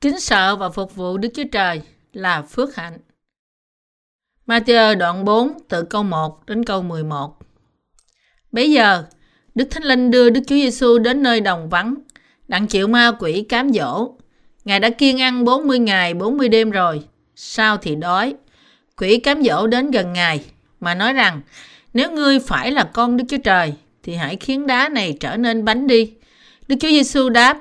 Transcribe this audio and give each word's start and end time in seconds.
Kính 0.00 0.20
sợ 0.20 0.56
và 0.56 0.68
phục 0.68 0.94
vụ 0.94 1.18
Đức 1.18 1.28
Chúa 1.34 1.44
Trời 1.52 1.82
là 2.12 2.42
phước 2.42 2.76
hạnh. 2.76 2.98
Matthew 4.46 4.98
đoạn 4.98 5.24
4 5.24 5.52
từ 5.68 5.82
câu 5.82 6.02
1 6.02 6.46
đến 6.46 6.64
câu 6.64 6.82
11. 6.82 7.36
Bây 8.52 8.70
giờ, 8.70 9.04
Đức 9.54 9.68
Thánh 9.70 9.82
Linh 9.82 10.10
đưa 10.10 10.30
Đức 10.30 10.40
Chúa 10.46 10.54
Giêsu 10.54 10.98
đến 10.98 11.22
nơi 11.22 11.40
đồng 11.40 11.68
vắng, 11.68 11.94
đặng 12.48 12.66
chịu 12.66 12.88
ma 12.88 13.12
quỷ 13.18 13.46
cám 13.48 13.72
dỗ. 13.72 14.12
Ngài 14.64 14.80
đã 14.80 14.90
kiêng 14.90 15.20
ăn 15.20 15.44
40 15.44 15.78
ngày 15.78 16.14
40 16.14 16.48
đêm 16.48 16.70
rồi, 16.70 17.02
sao 17.34 17.76
thì 17.76 17.94
đói. 17.94 18.34
Quỷ 18.96 19.18
cám 19.18 19.42
dỗ 19.42 19.66
đến 19.66 19.90
gần 19.90 20.12
Ngài, 20.12 20.44
mà 20.80 20.94
nói 20.94 21.12
rằng, 21.12 21.40
nếu 21.94 22.10
ngươi 22.10 22.38
phải 22.38 22.72
là 22.72 22.90
con 22.92 23.16
Đức 23.16 23.24
Chúa 23.28 23.38
Trời, 23.44 23.72
thì 24.02 24.14
hãy 24.14 24.36
khiến 24.36 24.66
đá 24.66 24.88
này 24.88 25.16
trở 25.20 25.36
nên 25.36 25.64
bánh 25.64 25.86
đi. 25.86 26.12
Đức 26.68 26.76
Chúa 26.80 26.88
Giêsu 26.88 27.28
đáp, 27.28 27.60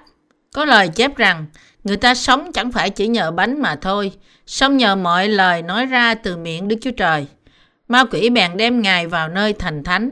có 0.53 0.66
lời 0.66 0.88
chép 0.88 1.16
rằng, 1.17 1.45
Người 1.84 1.98
ta 1.98 2.16
sống 2.16 2.52
chẳng 2.54 2.72
phải 2.72 2.90
chỉ 2.90 3.08
nhờ 3.08 3.31
bánh 3.31 3.62
mà 3.62 3.76
thôi, 3.76 4.12
sống 4.45 4.77
nhờ 4.77 4.95
mọi 4.95 5.27
lời 5.27 5.62
nói 5.62 5.86
ra 5.86 6.16
từ 6.16 6.38
miệng 6.38 6.67
Đức 6.67 6.76
Chúa 6.81 6.91
Trời. 6.91 7.26
Ma 7.88 8.03
quỷ 8.12 8.30
bèn 8.30 8.58
đem 8.58 8.81
Ngài 8.81 9.08
vào 9.08 9.30
nơi 9.30 9.53
thành 9.53 9.84
thánh, 9.84 10.09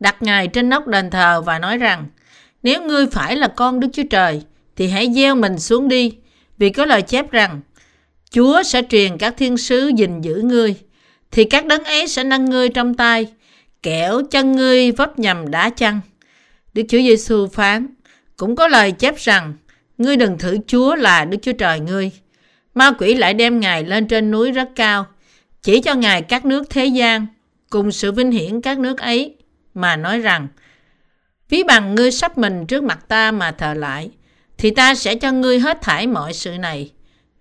đặt 0.00 0.22
Ngài 0.22 0.48
trên 0.48 0.68
nóc 0.68 0.86
đền 0.86 1.10
thờ 1.10 1.42
và 1.46 1.58
nói 1.58 1.78
rằng, 1.78 2.06
nếu 2.62 2.82
ngươi 2.82 3.06
phải 3.06 3.36
là 3.36 3.48
con 3.48 3.80
Đức 3.80 3.88
Chúa 3.92 4.02
Trời, 4.10 4.42
thì 4.76 4.88
hãy 4.88 5.12
gieo 5.14 5.34
mình 5.34 5.58
xuống 5.58 5.88
đi, 5.88 6.16
vì 6.58 6.70
có 6.70 6.84
lời 6.84 7.02
chép 7.02 7.30
rằng, 7.30 7.60
Chúa 8.30 8.62
sẽ 8.62 8.82
truyền 8.90 9.18
các 9.18 9.34
thiên 9.36 9.56
sứ 9.56 9.90
gìn 9.96 10.20
giữ 10.20 10.34
ngươi, 10.44 10.74
thì 11.30 11.44
các 11.44 11.66
đấng 11.66 11.84
ấy 11.84 12.08
sẽ 12.08 12.24
nâng 12.24 12.44
ngươi 12.44 12.68
trong 12.68 12.94
tay, 12.94 13.26
kẻo 13.82 14.22
chân 14.30 14.52
ngươi 14.52 14.92
vấp 14.92 15.18
nhầm 15.18 15.50
đá 15.50 15.70
chăng. 15.70 16.00
Đức 16.74 16.82
Chúa 16.88 16.98
Giêsu 16.98 17.46
phán, 17.46 17.86
cũng 18.36 18.56
có 18.56 18.68
lời 18.68 18.92
chép 18.92 19.16
rằng, 19.16 19.54
Ngươi 19.98 20.16
đừng 20.16 20.38
thử 20.38 20.58
Chúa 20.66 20.94
là 20.94 21.24
Đức 21.24 21.38
Chúa 21.42 21.52
Trời 21.52 21.80
ngươi. 21.80 22.10
Ma 22.74 22.92
quỷ 22.98 23.14
lại 23.14 23.34
đem 23.34 23.60
Ngài 23.60 23.84
lên 23.84 24.08
trên 24.08 24.30
núi 24.30 24.52
rất 24.52 24.68
cao, 24.76 25.06
chỉ 25.62 25.80
cho 25.80 25.94
Ngài 25.94 26.22
các 26.22 26.44
nước 26.44 26.70
thế 26.70 26.86
gian, 26.86 27.26
cùng 27.70 27.92
sự 27.92 28.12
vinh 28.12 28.30
hiển 28.30 28.60
các 28.60 28.78
nước 28.78 28.98
ấy, 28.98 29.36
mà 29.74 29.96
nói 29.96 30.18
rằng, 30.18 30.48
Ví 31.48 31.62
bằng 31.62 31.94
ngươi 31.94 32.10
sắp 32.10 32.38
mình 32.38 32.66
trước 32.66 32.82
mặt 32.82 33.08
ta 33.08 33.30
mà 33.30 33.50
thờ 33.50 33.74
lại, 33.74 34.10
thì 34.58 34.70
ta 34.70 34.94
sẽ 34.94 35.14
cho 35.14 35.32
ngươi 35.32 35.58
hết 35.58 35.78
thải 35.82 36.06
mọi 36.06 36.32
sự 36.32 36.58
này. 36.58 36.92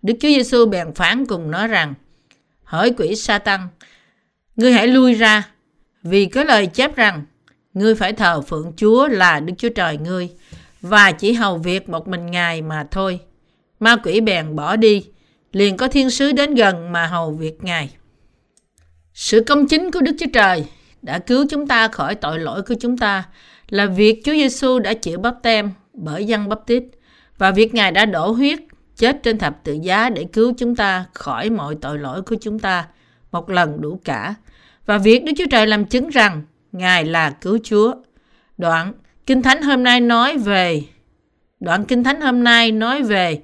Đức 0.02 0.14
Chúa 0.20 0.28
Giêsu 0.28 0.66
bèn 0.66 0.94
phán 0.94 1.26
cùng 1.26 1.52
nói 1.52 1.68
rằng, 1.68 1.94
Hỏi 2.64 2.94
quỷ 2.98 3.16
sa 3.16 3.38
tăng, 3.38 3.68
ngươi 4.56 4.74
hãy 4.74 4.88
lui 4.88 5.14
ra, 5.14 5.44
vì 6.04 6.26
có 6.26 6.44
lời 6.44 6.68
chép 6.68 6.96
rằng, 6.96 7.26
ngươi 7.74 7.96
phải 7.96 8.14
thờ 8.14 8.42
phượng 8.42 8.74
Chúa 8.78 9.08
là 9.08 9.40
Đức 9.40 9.54
Chúa 9.58 9.70
Trời 9.70 9.98
ngươi, 9.98 10.30
và 10.84 11.12
chỉ 11.12 11.34
hầu 11.34 11.58
việc 11.58 11.90
một 11.90 12.08
mình 12.08 12.26
Ngài 12.26 12.62
mà 12.62 12.88
thôi. 12.92 13.20
Ma 13.80 13.96
quỷ 14.04 14.22
bèn 14.22 14.56
bỏ 14.56 14.76
đi, 14.76 15.06
liền 15.52 15.78
có 15.78 15.88
thiên 15.88 16.10
sứ 16.10 16.32
đến 16.32 16.54
gần 16.54 16.92
mà 16.92 17.08
hầu 17.08 17.32
việc 17.32 17.64
Ngài. 17.64 17.96
Sự 19.14 19.44
công 19.48 19.68
chính 19.68 19.92
của 19.92 20.02
Đức 20.02 20.16
Chúa 20.20 20.30
Trời 20.34 20.66
đã 21.02 21.20
cứu 21.20 21.46
chúng 21.50 21.68
ta 21.68 21.88
khỏi 21.88 22.16
tội 22.16 22.40
lỗi 22.40 22.62
của 22.62 22.76
chúng 22.80 22.98
ta 22.98 23.24
là 23.70 23.86
việc 23.86 24.22
Chúa 24.26 24.32
Giêsu 24.32 24.80
đã 24.80 24.94
chịu 24.94 25.20
bắp 25.20 25.36
tem 25.44 25.72
bởi 25.94 26.26
dân 26.26 26.50
bắp 26.50 26.60
tít 26.68 26.84
và 27.38 27.52
việc 27.52 27.74
Ngài 27.74 27.92
đã 27.92 28.06
đổ 28.06 28.32
huyết 28.32 28.60
chết 28.98 29.24
trên 29.24 29.38
thập 29.38 29.64
tự 29.64 29.78
giá 29.82 30.10
để 30.10 30.26
cứu 30.34 30.54
chúng 30.58 30.76
ta 30.76 31.06
khỏi 31.14 31.50
mọi 31.50 31.76
tội 31.82 32.00
lỗi 32.00 32.22
của 32.22 32.36
chúng 32.42 32.60
ta 32.60 32.88
một 33.32 33.50
lần 33.50 33.82
đủ 33.82 34.00
cả 34.04 34.36
và 34.86 34.98
việc 34.98 35.24
Đức 35.24 35.32
Chúa 35.38 35.48
Trời 35.52 35.68
làm 35.68 35.86
chứng 35.86 36.10
rằng 36.10 36.42
Ngài 36.72 37.06
là 37.06 37.30
cứu 37.30 37.58
Chúa. 37.64 37.94
Đoạn 38.58 38.94
Kinh 39.26 39.42
Thánh 39.42 39.62
hôm 39.62 39.84
nay 39.84 40.02
nói 40.02 40.38
về 40.38 40.82
đoạn 41.60 41.86
Kinh 41.86 42.04
Thánh 42.04 42.22
hôm 42.22 42.44
nay 42.44 42.72
nói 42.72 43.04
về 43.04 43.40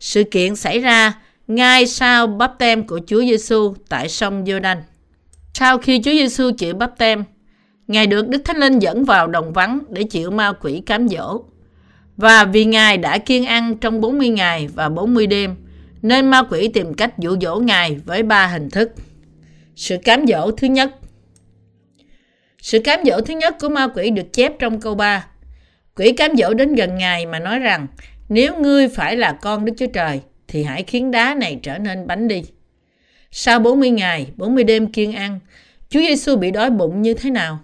sự 0.00 0.24
kiện 0.24 0.56
xảy 0.56 0.78
ra 0.78 1.12
ngay 1.46 1.86
sau 1.86 2.26
bắp 2.26 2.58
tem 2.58 2.86
của 2.86 3.00
Chúa 3.06 3.20
Giêsu 3.20 3.74
tại 3.88 4.08
sông 4.08 4.44
Giô-đanh. 4.44 4.80
Sau 5.54 5.78
khi 5.78 6.00
Chúa 6.04 6.10
Giêsu 6.10 6.50
chịu 6.58 6.74
bắp 6.74 6.98
tem, 6.98 7.24
Ngài 7.86 8.06
được 8.06 8.28
Đức 8.28 8.42
Thánh 8.44 8.56
Linh 8.56 8.78
dẫn 8.78 9.04
vào 9.04 9.26
đồng 9.26 9.52
vắng 9.52 9.80
để 9.88 10.02
chịu 10.02 10.30
ma 10.30 10.52
quỷ 10.52 10.82
cám 10.86 11.08
dỗ. 11.08 11.42
Và 12.16 12.44
vì 12.44 12.64
Ngài 12.64 12.96
đã 12.96 13.18
kiên 13.18 13.46
ăn 13.46 13.76
trong 13.76 14.00
40 14.00 14.28
ngày 14.28 14.68
và 14.74 14.88
40 14.88 15.26
đêm, 15.26 15.56
nên 16.02 16.30
ma 16.30 16.42
quỷ 16.50 16.68
tìm 16.68 16.94
cách 16.94 17.18
dụ 17.18 17.36
dỗ 17.40 17.56
Ngài 17.56 17.96
với 18.04 18.22
ba 18.22 18.46
hình 18.46 18.70
thức. 18.70 18.92
Sự 19.76 19.96
cám 20.04 20.26
dỗ 20.26 20.50
thứ 20.50 20.66
nhất 20.66 20.96
sự 22.66 22.78
cám 22.78 23.00
dỗ 23.04 23.20
thứ 23.20 23.34
nhất 23.34 23.56
của 23.60 23.68
ma 23.68 23.88
quỷ 23.94 24.10
được 24.10 24.32
chép 24.32 24.52
trong 24.58 24.80
câu 24.80 24.94
3. 24.94 25.26
Quỷ 25.96 26.12
cám 26.12 26.36
dỗ 26.36 26.54
đến 26.54 26.74
gần 26.74 26.98
Ngài 26.98 27.26
mà 27.26 27.38
nói 27.38 27.58
rằng, 27.58 27.86
nếu 28.28 28.56
ngươi 28.60 28.88
phải 28.88 29.16
là 29.16 29.32
con 29.32 29.64
Đức 29.64 29.72
Chúa 29.76 29.86
Trời, 29.86 30.20
thì 30.48 30.62
hãy 30.62 30.82
khiến 30.82 31.10
đá 31.10 31.34
này 31.34 31.58
trở 31.62 31.78
nên 31.78 32.06
bánh 32.06 32.28
đi. 32.28 32.42
Sau 33.30 33.58
40 33.58 33.90
ngày, 33.90 34.26
40 34.36 34.64
đêm 34.64 34.92
kiên 34.92 35.12
ăn, 35.12 35.40
Chúa 35.88 36.00
Giêsu 36.00 36.36
bị 36.36 36.50
đói 36.50 36.70
bụng 36.70 37.02
như 37.02 37.14
thế 37.14 37.30
nào? 37.30 37.58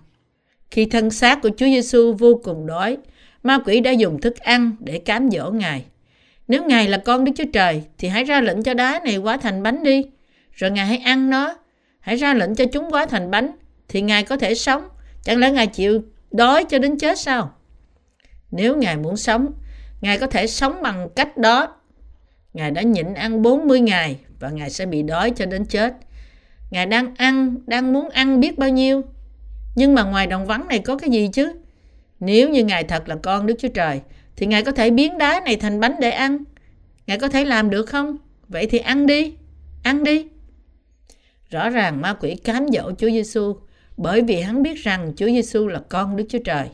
Khi 0.70 0.86
thân 0.86 1.10
xác 1.10 1.42
của 1.42 1.50
Chúa 1.56 1.66
Giêsu 1.66 2.12
vô 2.12 2.40
cùng 2.44 2.66
đói, 2.66 2.96
ma 3.42 3.58
quỷ 3.64 3.80
đã 3.80 3.90
dùng 3.90 4.20
thức 4.20 4.38
ăn 4.38 4.72
để 4.80 4.98
cám 4.98 5.30
dỗ 5.30 5.50
Ngài. 5.50 5.84
Nếu 6.48 6.64
Ngài 6.64 6.88
là 6.88 6.98
con 6.98 7.24
Đức 7.24 7.32
Chúa 7.36 7.50
Trời, 7.52 7.82
thì 7.98 8.08
hãy 8.08 8.24
ra 8.24 8.40
lệnh 8.40 8.62
cho 8.62 8.74
đá 8.74 9.00
này 9.04 9.16
hóa 9.16 9.36
thành 9.36 9.62
bánh 9.62 9.82
đi. 9.82 10.04
Rồi 10.52 10.70
Ngài 10.70 10.86
hãy 10.86 10.98
ăn 10.98 11.30
nó. 11.30 11.54
Hãy 12.00 12.16
ra 12.16 12.34
lệnh 12.34 12.54
cho 12.54 12.64
chúng 12.72 12.90
hóa 12.90 13.06
thành 13.06 13.30
bánh, 13.30 13.50
thì 13.88 14.00
Ngài 14.00 14.24
có 14.24 14.36
thể 14.36 14.54
sống. 14.54 14.88
Chẳng 15.22 15.38
lẽ 15.38 15.50
Ngài 15.50 15.66
chịu 15.66 16.02
đói 16.30 16.64
cho 16.64 16.78
đến 16.78 16.98
chết 16.98 17.18
sao? 17.18 17.54
Nếu 18.50 18.76
Ngài 18.76 18.96
muốn 18.96 19.16
sống, 19.16 19.52
Ngài 20.00 20.18
có 20.18 20.26
thể 20.26 20.46
sống 20.46 20.82
bằng 20.82 21.08
cách 21.16 21.36
đó. 21.36 21.76
Ngài 22.54 22.70
đã 22.70 22.82
nhịn 22.82 23.14
ăn 23.14 23.42
40 23.42 23.80
ngày 23.80 24.18
và 24.40 24.50
Ngài 24.50 24.70
sẽ 24.70 24.86
bị 24.86 25.02
đói 25.02 25.30
cho 25.30 25.46
đến 25.46 25.64
chết. 25.64 25.94
Ngài 26.70 26.86
đang 26.86 27.14
ăn, 27.14 27.56
đang 27.66 27.92
muốn 27.92 28.08
ăn 28.08 28.40
biết 28.40 28.58
bao 28.58 28.68
nhiêu. 28.68 29.02
Nhưng 29.74 29.94
mà 29.94 30.02
ngoài 30.02 30.26
đồng 30.26 30.46
vắng 30.46 30.68
này 30.68 30.78
có 30.78 30.96
cái 30.96 31.10
gì 31.10 31.28
chứ? 31.32 31.52
Nếu 32.20 32.48
như 32.48 32.64
Ngài 32.64 32.84
thật 32.84 33.08
là 33.08 33.16
con 33.22 33.46
Đức 33.46 33.54
Chúa 33.58 33.68
Trời, 33.68 34.00
thì 34.36 34.46
Ngài 34.46 34.64
có 34.64 34.72
thể 34.72 34.90
biến 34.90 35.18
đá 35.18 35.40
này 35.44 35.56
thành 35.56 35.80
bánh 35.80 35.94
để 36.00 36.10
ăn. 36.10 36.44
Ngài 37.06 37.18
có 37.18 37.28
thể 37.28 37.44
làm 37.44 37.70
được 37.70 37.84
không? 37.84 38.16
Vậy 38.48 38.66
thì 38.66 38.78
ăn 38.78 39.06
đi, 39.06 39.34
ăn 39.82 40.04
đi. 40.04 40.26
Rõ 41.50 41.70
ràng 41.70 42.00
ma 42.00 42.14
quỷ 42.20 42.34
cám 42.34 42.66
dỗ 42.72 42.92
Chúa 42.98 43.10
Giêsu 43.10 43.56
bởi 44.02 44.22
vì 44.22 44.40
hắn 44.40 44.62
biết 44.62 44.78
rằng 44.78 45.12
Chúa 45.16 45.26
Giêsu 45.26 45.68
là 45.68 45.80
con 45.88 46.16
Đức 46.16 46.24
Chúa 46.28 46.38
Trời. 46.44 46.68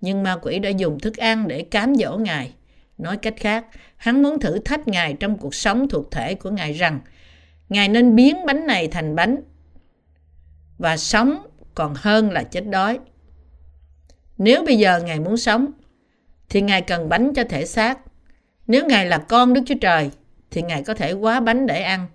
Nhưng 0.00 0.22
ma 0.22 0.36
quỷ 0.42 0.58
đã 0.58 0.68
dùng 0.70 1.00
thức 1.00 1.16
ăn 1.16 1.48
để 1.48 1.62
cám 1.62 1.94
dỗ 1.94 2.18
Ngài. 2.18 2.52
Nói 2.98 3.16
cách 3.16 3.34
khác, 3.36 3.66
hắn 3.96 4.22
muốn 4.22 4.40
thử 4.40 4.58
thách 4.58 4.88
Ngài 4.88 5.16
trong 5.20 5.38
cuộc 5.38 5.54
sống 5.54 5.88
thuộc 5.88 6.10
thể 6.10 6.34
của 6.34 6.50
Ngài 6.50 6.72
rằng 6.72 7.00
Ngài 7.68 7.88
nên 7.88 8.16
biến 8.16 8.46
bánh 8.46 8.66
này 8.66 8.88
thành 8.88 9.14
bánh 9.16 9.36
và 10.78 10.96
sống 10.96 11.46
còn 11.74 11.94
hơn 11.96 12.30
là 12.30 12.42
chết 12.42 12.66
đói. 12.66 12.98
Nếu 14.38 14.64
bây 14.64 14.76
giờ 14.76 15.00
Ngài 15.04 15.20
muốn 15.20 15.36
sống, 15.36 15.72
thì 16.48 16.60
Ngài 16.60 16.82
cần 16.82 17.08
bánh 17.08 17.34
cho 17.34 17.44
thể 17.48 17.66
xác. 17.66 17.98
Nếu 18.66 18.86
Ngài 18.86 19.06
là 19.06 19.18
con 19.18 19.52
Đức 19.52 19.60
Chúa 19.66 19.78
Trời, 19.80 20.10
thì 20.50 20.62
Ngài 20.62 20.82
có 20.82 20.94
thể 20.94 21.12
quá 21.12 21.40
bánh 21.40 21.66
để 21.66 21.82
ăn. 21.82 22.06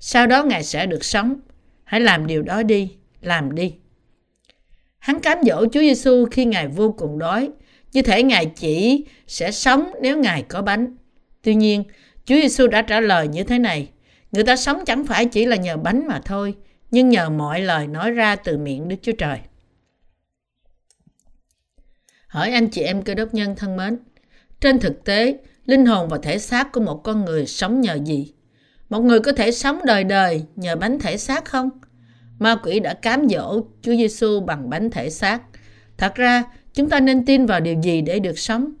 Sau 0.00 0.26
đó 0.26 0.44
Ngài 0.44 0.64
sẽ 0.64 0.86
được 0.86 1.04
sống. 1.04 1.40
Hãy 1.84 2.00
làm 2.00 2.26
điều 2.26 2.42
đó 2.42 2.62
đi 2.62 2.92
làm 3.20 3.54
đi. 3.54 3.74
Hắn 5.08 5.20
cám 5.20 5.38
dỗ 5.46 5.66
Chúa 5.72 5.80
Giêsu 5.80 6.26
khi 6.30 6.44
Ngài 6.44 6.68
vô 6.68 6.94
cùng 6.98 7.18
đói, 7.18 7.50
như 7.92 8.02
thể 8.02 8.22
Ngài 8.22 8.46
chỉ 8.46 9.04
sẽ 9.26 9.50
sống 9.50 9.92
nếu 10.02 10.18
Ngài 10.18 10.42
có 10.42 10.62
bánh. 10.62 10.96
Tuy 11.42 11.54
nhiên, 11.54 11.84
Chúa 12.24 12.34
Giêsu 12.34 12.66
đã 12.66 12.82
trả 12.82 13.00
lời 13.00 13.28
như 13.28 13.44
thế 13.44 13.58
này, 13.58 13.88
người 14.32 14.44
ta 14.44 14.56
sống 14.56 14.84
chẳng 14.86 15.06
phải 15.06 15.26
chỉ 15.26 15.46
là 15.46 15.56
nhờ 15.56 15.76
bánh 15.76 16.06
mà 16.08 16.20
thôi, 16.24 16.54
nhưng 16.90 17.08
nhờ 17.08 17.30
mọi 17.30 17.60
lời 17.60 17.86
nói 17.86 18.10
ra 18.10 18.36
từ 18.36 18.58
miệng 18.58 18.88
Đức 18.88 18.96
Chúa 19.02 19.12
Trời. 19.12 19.38
Hỏi 22.26 22.50
anh 22.50 22.68
chị 22.68 22.82
em 22.82 23.02
cơ 23.02 23.14
đốc 23.14 23.34
nhân 23.34 23.56
thân 23.56 23.76
mến, 23.76 23.98
trên 24.60 24.78
thực 24.78 25.04
tế, 25.04 25.38
linh 25.66 25.86
hồn 25.86 26.08
và 26.08 26.18
thể 26.22 26.38
xác 26.38 26.72
của 26.72 26.80
một 26.80 27.00
con 27.04 27.24
người 27.24 27.46
sống 27.46 27.80
nhờ 27.80 27.98
gì? 28.04 28.32
Một 28.88 29.00
người 29.00 29.20
có 29.20 29.32
thể 29.32 29.52
sống 29.52 29.80
đời 29.84 30.04
đời 30.04 30.42
nhờ 30.56 30.76
bánh 30.76 30.98
thể 30.98 31.16
xác 31.16 31.44
không? 31.44 31.70
Ma 32.38 32.56
quỷ 32.62 32.80
đã 32.80 32.94
cám 32.94 33.28
dỗ 33.28 33.60
Chúa 33.82 33.96
Giêsu 33.96 34.40
bằng 34.40 34.70
bánh 34.70 34.90
thể 34.90 35.10
xác. 35.10 35.42
Thật 35.98 36.14
ra, 36.14 36.44
chúng 36.74 36.90
ta 36.90 37.00
nên 37.00 37.24
tin 37.24 37.46
vào 37.46 37.60
điều 37.60 37.80
gì 37.82 38.00
để 38.00 38.18
được 38.18 38.38
sống? 38.38 38.72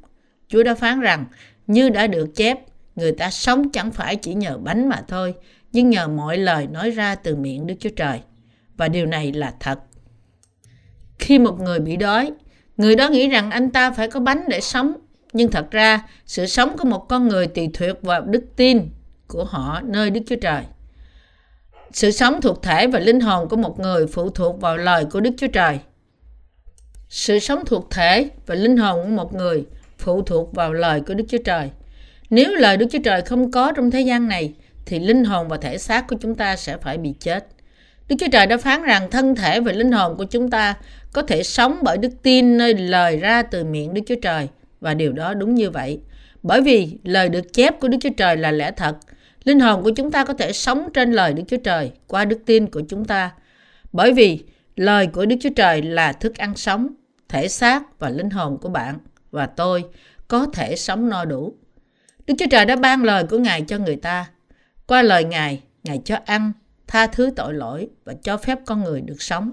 Chúa 0.48 0.62
đã 0.62 0.74
phán 0.74 1.00
rằng, 1.00 1.24
như 1.66 1.88
đã 1.88 2.06
được 2.06 2.34
chép, 2.34 2.58
người 2.96 3.12
ta 3.12 3.30
sống 3.30 3.70
chẳng 3.72 3.90
phải 3.90 4.16
chỉ 4.16 4.34
nhờ 4.34 4.58
bánh 4.58 4.88
mà 4.88 5.02
thôi, 5.08 5.34
nhưng 5.72 5.90
nhờ 5.90 6.08
mọi 6.08 6.38
lời 6.38 6.66
nói 6.66 6.90
ra 6.90 7.14
từ 7.14 7.36
miệng 7.36 7.66
Đức 7.66 7.74
Chúa 7.80 7.90
Trời. 7.96 8.20
Và 8.76 8.88
điều 8.88 9.06
này 9.06 9.32
là 9.32 9.54
thật. 9.60 9.78
Khi 11.18 11.38
một 11.38 11.60
người 11.60 11.80
bị 11.80 11.96
đói, 11.96 12.32
người 12.76 12.96
đó 12.96 13.08
nghĩ 13.08 13.28
rằng 13.28 13.50
anh 13.50 13.70
ta 13.70 13.90
phải 13.90 14.08
có 14.08 14.20
bánh 14.20 14.44
để 14.48 14.60
sống. 14.60 14.92
Nhưng 15.32 15.50
thật 15.50 15.70
ra, 15.70 16.08
sự 16.26 16.46
sống 16.46 16.76
của 16.78 16.88
một 16.88 17.06
con 17.08 17.28
người 17.28 17.46
tùy 17.46 17.70
thuộc 17.74 18.02
vào 18.02 18.22
đức 18.22 18.44
tin 18.56 18.90
của 19.26 19.44
họ 19.44 19.80
nơi 19.84 20.10
Đức 20.10 20.20
Chúa 20.26 20.36
Trời. 20.36 20.62
Sự 21.92 22.10
sống 22.10 22.40
thuộc 22.40 22.62
thể 22.62 22.86
và 22.86 22.98
linh 22.98 23.20
hồn 23.20 23.48
của 23.48 23.56
một 23.56 23.80
người 23.80 24.06
phụ 24.06 24.30
thuộc 24.30 24.60
vào 24.60 24.76
lời 24.76 25.04
của 25.04 25.20
Đức 25.20 25.30
Chúa 25.38 25.46
Trời. 25.46 25.78
Sự 27.08 27.38
sống 27.38 27.64
thuộc 27.66 27.90
thể 27.90 28.28
và 28.46 28.54
linh 28.54 28.76
hồn 28.76 29.02
của 29.02 29.10
một 29.10 29.34
người 29.34 29.64
phụ 29.98 30.22
thuộc 30.22 30.54
vào 30.54 30.72
lời 30.72 31.00
của 31.06 31.14
Đức 31.14 31.24
Chúa 31.28 31.38
Trời. 31.44 31.70
Nếu 32.30 32.50
lời 32.54 32.76
Đức 32.76 32.86
Chúa 32.92 32.98
Trời 33.04 33.22
không 33.22 33.50
có 33.50 33.72
trong 33.72 33.90
thế 33.90 34.00
gian 34.00 34.28
này, 34.28 34.52
thì 34.86 34.98
linh 34.98 35.24
hồn 35.24 35.48
và 35.48 35.56
thể 35.56 35.78
xác 35.78 36.08
của 36.08 36.16
chúng 36.20 36.34
ta 36.34 36.56
sẽ 36.56 36.76
phải 36.76 36.98
bị 36.98 37.14
chết. 37.20 37.46
Đức 38.08 38.16
Chúa 38.20 38.26
Trời 38.32 38.46
đã 38.46 38.56
phán 38.56 38.82
rằng 38.82 39.10
thân 39.10 39.34
thể 39.34 39.60
và 39.60 39.72
linh 39.72 39.92
hồn 39.92 40.16
của 40.16 40.24
chúng 40.24 40.50
ta 40.50 40.74
có 41.12 41.22
thể 41.22 41.42
sống 41.42 41.78
bởi 41.82 41.98
đức 41.98 42.12
tin 42.22 42.58
nơi 42.58 42.74
lời 42.74 43.16
ra 43.16 43.42
từ 43.42 43.64
miệng 43.64 43.94
Đức 43.94 44.02
Chúa 44.06 44.20
Trời. 44.22 44.48
Và 44.80 44.94
điều 44.94 45.12
đó 45.12 45.34
đúng 45.34 45.54
như 45.54 45.70
vậy. 45.70 46.00
Bởi 46.42 46.60
vì 46.60 46.98
lời 47.04 47.28
được 47.28 47.52
chép 47.52 47.80
của 47.80 47.88
Đức 47.88 47.98
Chúa 48.00 48.12
Trời 48.16 48.36
là 48.36 48.52
lẽ 48.52 48.70
thật. 48.70 48.96
Linh 49.48 49.60
hồn 49.60 49.82
của 49.82 49.90
chúng 49.90 50.10
ta 50.10 50.24
có 50.24 50.34
thể 50.34 50.52
sống 50.52 50.88
trên 50.94 51.12
lời 51.12 51.32
Đức 51.32 51.42
Chúa 51.48 51.56
Trời 51.56 51.92
qua 52.06 52.24
đức 52.24 52.38
tin 52.46 52.66
của 52.66 52.82
chúng 52.88 53.04
ta. 53.04 53.32
Bởi 53.92 54.12
vì 54.12 54.44
lời 54.76 55.06
của 55.06 55.26
Đức 55.26 55.36
Chúa 55.40 55.50
Trời 55.56 55.82
là 55.82 56.12
thức 56.12 56.36
ăn 56.38 56.56
sống, 56.56 56.88
thể 57.28 57.48
xác 57.48 57.98
và 57.98 58.08
linh 58.10 58.30
hồn 58.30 58.58
của 58.60 58.68
bạn 58.68 58.98
và 59.30 59.46
tôi 59.46 59.84
có 60.28 60.46
thể 60.52 60.76
sống 60.76 61.08
no 61.08 61.24
đủ. 61.24 61.54
Đức 62.26 62.34
Chúa 62.38 62.46
Trời 62.50 62.64
đã 62.64 62.76
ban 62.76 63.04
lời 63.04 63.24
của 63.24 63.38
Ngài 63.38 63.62
cho 63.62 63.78
người 63.78 63.96
ta. 63.96 64.26
Qua 64.86 65.02
lời 65.02 65.24
Ngài, 65.24 65.62
Ngài 65.84 66.00
cho 66.04 66.16
ăn, 66.24 66.52
tha 66.86 67.06
thứ 67.06 67.30
tội 67.36 67.54
lỗi 67.54 67.88
và 68.04 68.14
cho 68.22 68.36
phép 68.36 68.58
con 68.66 68.84
người 68.84 69.00
được 69.00 69.22
sống. 69.22 69.52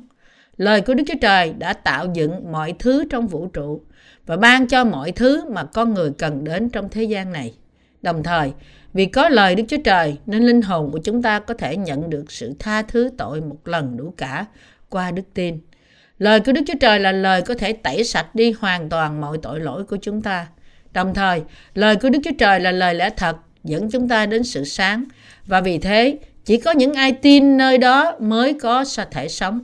Lời 0.57 0.81
của 0.81 0.93
Đức 0.93 1.03
Chúa 1.07 1.19
Trời 1.21 1.53
đã 1.53 1.73
tạo 1.73 2.07
dựng 2.13 2.51
mọi 2.51 2.73
thứ 2.79 3.03
trong 3.09 3.27
vũ 3.27 3.47
trụ 3.47 3.81
và 4.25 4.37
ban 4.37 4.67
cho 4.67 4.85
mọi 4.85 5.11
thứ 5.11 5.49
mà 5.49 5.63
con 5.63 5.93
người 5.93 6.11
cần 6.17 6.43
đến 6.43 6.69
trong 6.69 6.89
thế 6.89 7.03
gian 7.03 7.31
này. 7.31 7.53
Đồng 8.01 8.23
thời, 8.23 8.53
vì 8.95 9.05
có 9.05 9.29
lời 9.29 9.55
Đức 9.55 9.63
Chúa 9.67 9.77
Trời 9.83 10.17
nên 10.25 10.43
linh 10.43 10.61
hồn 10.61 10.91
của 10.91 10.99
chúng 11.03 11.21
ta 11.21 11.39
có 11.39 11.53
thể 11.53 11.77
nhận 11.77 12.09
được 12.09 12.31
sự 12.31 12.53
tha 12.59 12.81
thứ 12.81 13.09
tội 13.17 13.41
một 13.41 13.67
lần 13.67 13.97
đủ 13.97 14.13
cả 14.17 14.45
qua 14.89 15.11
đức 15.11 15.23
tin. 15.33 15.59
Lời 16.19 16.39
của 16.39 16.51
Đức 16.51 16.61
Chúa 16.67 16.77
Trời 16.79 16.99
là 16.99 17.11
lời 17.11 17.41
có 17.41 17.53
thể 17.53 17.73
tẩy 17.73 18.03
sạch 18.03 18.35
đi 18.35 18.51
hoàn 18.51 18.89
toàn 18.89 19.21
mọi 19.21 19.37
tội 19.41 19.59
lỗi 19.59 19.83
của 19.83 19.97
chúng 20.01 20.21
ta. 20.21 20.47
Đồng 20.93 21.13
thời, 21.13 21.41
lời 21.73 21.95
của 21.95 22.09
Đức 22.09 22.19
Chúa 22.23 22.31
Trời 22.37 22.59
là 22.59 22.71
lời 22.71 22.95
lẽ 22.95 23.09
thật 23.17 23.37
dẫn 23.63 23.91
chúng 23.91 24.09
ta 24.09 24.25
đến 24.25 24.43
sự 24.43 24.63
sáng 24.63 25.03
và 25.45 25.61
vì 25.61 25.77
thế 25.77 26.17
chỉ 26.45 26.57
có 26.57 26.71
những 26.71 26.93
ai 26.93 27.11
tin 27.11 27.57
nơi 27.57 27.77
đó 27.77 28.15
mới 28.19 28.53
có 28.53 28.85
thể 29.11 29.27
sống. 29.27 29.61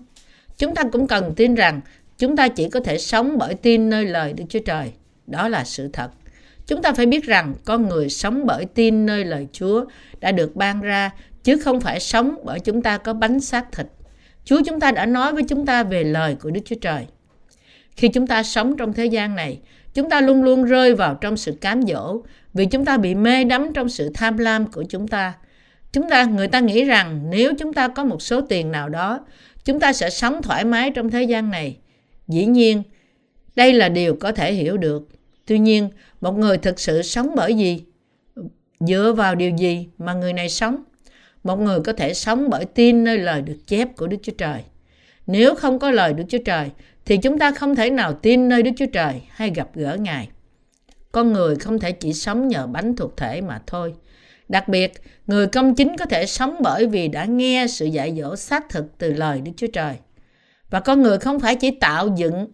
Chúng 0.58 0.76
ta 0.76 0.84
cũng 0.92 1.08
cần 1.08 1.34
tin 1.36 1.56
rằng 1.56 1.82
chúng 2.18 2.36
ta 2.36 2.48
chỉ 2.48 2.70
có 2.70 2.80
thể 2.80 2.98
sống 2.98 3.38
bởi 3.38 3.54
tin 3.54 3.90
nơi 3.90 4.06
lời 4.06 4.34
Đức 4.34 4.44
Chúa 4.50 4.60
Trời. 4.66 4.92
Đó 5.28 5.48
là 5.48 5.64
sự 5.64 5.90
thật. 5.94 6.12
Chúng 6.68 6.82
ta 6.82 6.94
phải 6.94 7.06
biết 7.06 7.26
rằng 7.26 7.56
con 7.66 7.90
người 7.90 8.10
sống 8.10 8.46
bởi 8.46 8.66
tin 8.66 9.06
nơi 9.06 9.26
lời 9.26 9.48
Chúa 9.52 9.86
đã 10.20 10.32
được 10.32 10.56
ban 10.56 10.82
ra, 10.82 11.12
chứ 11.44 11.58
không 11.58 11.82
phải 11.82 12.00
sống 12.00 12.36
bởi 12.44 12.60
chúng 12.60 12.82
ta 12.82 12.98
có 12.98 13.14
bánh 13.14 13.40
xác 13.40 13.72
thịt. 13.72 13.88
Chúa 14.46 14.62
chúng 14.66 14.80
ta 14.80 14.92
đã 14.92 15.06
nói 15.06 15.34
với 15.34 15.44
chúng 15.44 15.66
ta 15.66 15.84
về 15.84 16.04
lời 16.04 16.36
của 16.42 16.50
Đức 16.50 16.62
Chúa 16.66 16.76
Trời. 16.82 17.06
Khi 17.96 18.08
chúng 18.08 18.28
ta 18.28 18.44
sống 18.44 18.78
trong 18.78 18.94
thế 18.94 19.06
gian 19.06 19.36
này, 19.36 19.60
chúng 19.94 20.10
ta 20.10 20.22
luôn 20.22 20.44
luôn 20.44 20.64
rơi 20.64 20.96
vào 20.96 21.16
trong 21.16 21.38
sự 21.38 21.58
cám 21.62 21.82
dỗ 21.82 22.22
vì 22.54 22.66
chúng 22.66 22.86
ta 22.86 22.98
bị 22.98 23.16
mê 23.16 23.44
đắm 23.44 23.74
trong 23.74 23.90
sự 23.90 24.12
tham 24.14 24.38
lam 24.38 24.72
của 24.72 24.84
chúng 24.90 25.08
ta. 25.08 25.34
Chúng 25.94 26.10
ta 26.10 26.24
người 26.24 26.48
ta 26.48 26.60
nghĩ 26.60 26.84
rằng 26.84 27.30
nếu 27.30 27.54
chúng 27.60 27.74
ta 27.74 27.88
có 27.88 28.04
một 28.04 28.22
số 28.22 28.42
tiền 28.42 28.72
nào 28.72 28.90
đó, 28.90 29.26
chúng 29.66 29.80
ta 29.80 29.94
sẽ 29.94 30.10
sống 30.10 30.42
thoải 30.42 30.66
mái 30.66 30.92
trong 30.92 31.10
thế 31.10 31.24
gian 31.24 31.52
này. 31.52 31.78
Dĩ 32.28 32.46
nhiên, 32.46 32.84
đây 33.56 33.74
là 33.74 33.90
điều 33.90 34.16
có 34.16 34.32
thể 34.32 34.54
hiểu 34.54 34.78
được. 34.78 35.08
Tuy 35.46 35.60
nhiên, 35.60 35.90
một 36.22 36.38
người 36.38 36.58
thực 36.58 36.80
sự 36.80 37.02
sống 37.02 37.34
bởi 37.36 37.54
gì? 37.54 37.84
Dựa 38.80 39.14
vào 39.18 39.36
điều 39.36 39.50
gì 39.58 39.88
mà 39.98 40.14
người 40.14 40.34
này 40.34 40.50
sống? 40.50 40.84
Một 41.44 41.60
người 41.60 41.80
có 41.80 41.94
thể 41.94 42.14
sống 42.14 42.50
bởi 42.50 42.66
tin 42.66 43.04
nơi 43.04 43.18
lời 43.18 43.42
được 43.42 43.58
chép 43.68 43.98
của 43.98 44.08
Đức 44.08 44.18
Chúa 44.24 44.34
Trời. 44.38 44.64
Nếu 45.28 45.56
không 45.56 45.80
có 45.80 45.92
lời 45.92 46.14
Đức 46.14 46.24
Chúa 46.30 46.38
Trời, 46.46 46.70
thì 47.06 47.18
chúng 47.18 47.40
ta 47.40 47.52
không 47.52 47.76
thể 47.76 47.90
nào 47.90 48.14
tin 48.14 48.50
nơi 48.50 48.64
Đức 48.64 48.72
Chúa 48.78 48.86
Trời 48.86 49.22
hay 49.30 49.52
gặp 49.56 49.70
gỡ 49.74 49.98
Ngài. 50.00 50.30
Con 51.12 51.34
người 51.34 51.56
không 51.56 51.80
thể 51.80 51.92
chỉ 51.92 52.14
sống 52.14 52.48
nhờ 52.48 52.68
bánh 52.68 52.96
thuộc 52.96 53.18
thể 53.18 53.42
mà 53.42 53.62
thôi. 53.68 53.94
Đặc 54.50 54.68
biệt, 54.68 54.94
người 55.28 55.48
công 55.48 55.76
chính 55.76 55.98
có 55.98 56.06
thể 56.06 56.26
sống 56.26 56.56
bởi 56.62 56.88
vì 56.88 57.08
đã 57.08 57.26
nghe 57.26 57.66
sự 57.70 57.86
dạy 57.86 58.16
dỗ 58.18 58.36
xác 58.36 58.70
thực 58.70 58.86
từ 58.98 59.14
lời 59.14 59.42
Đức 59.42 59.52
Chúa 59.58 59.68
Trời. 59.68 59.96
Và 60.70 60.80
con 60.80 61.02
người 61.02 61.18
không 61.18 61.40
phải 61.40 61.56
chỉ 61.56 61.72
tạo 61.72 62.16
dựng, 62.18 62.48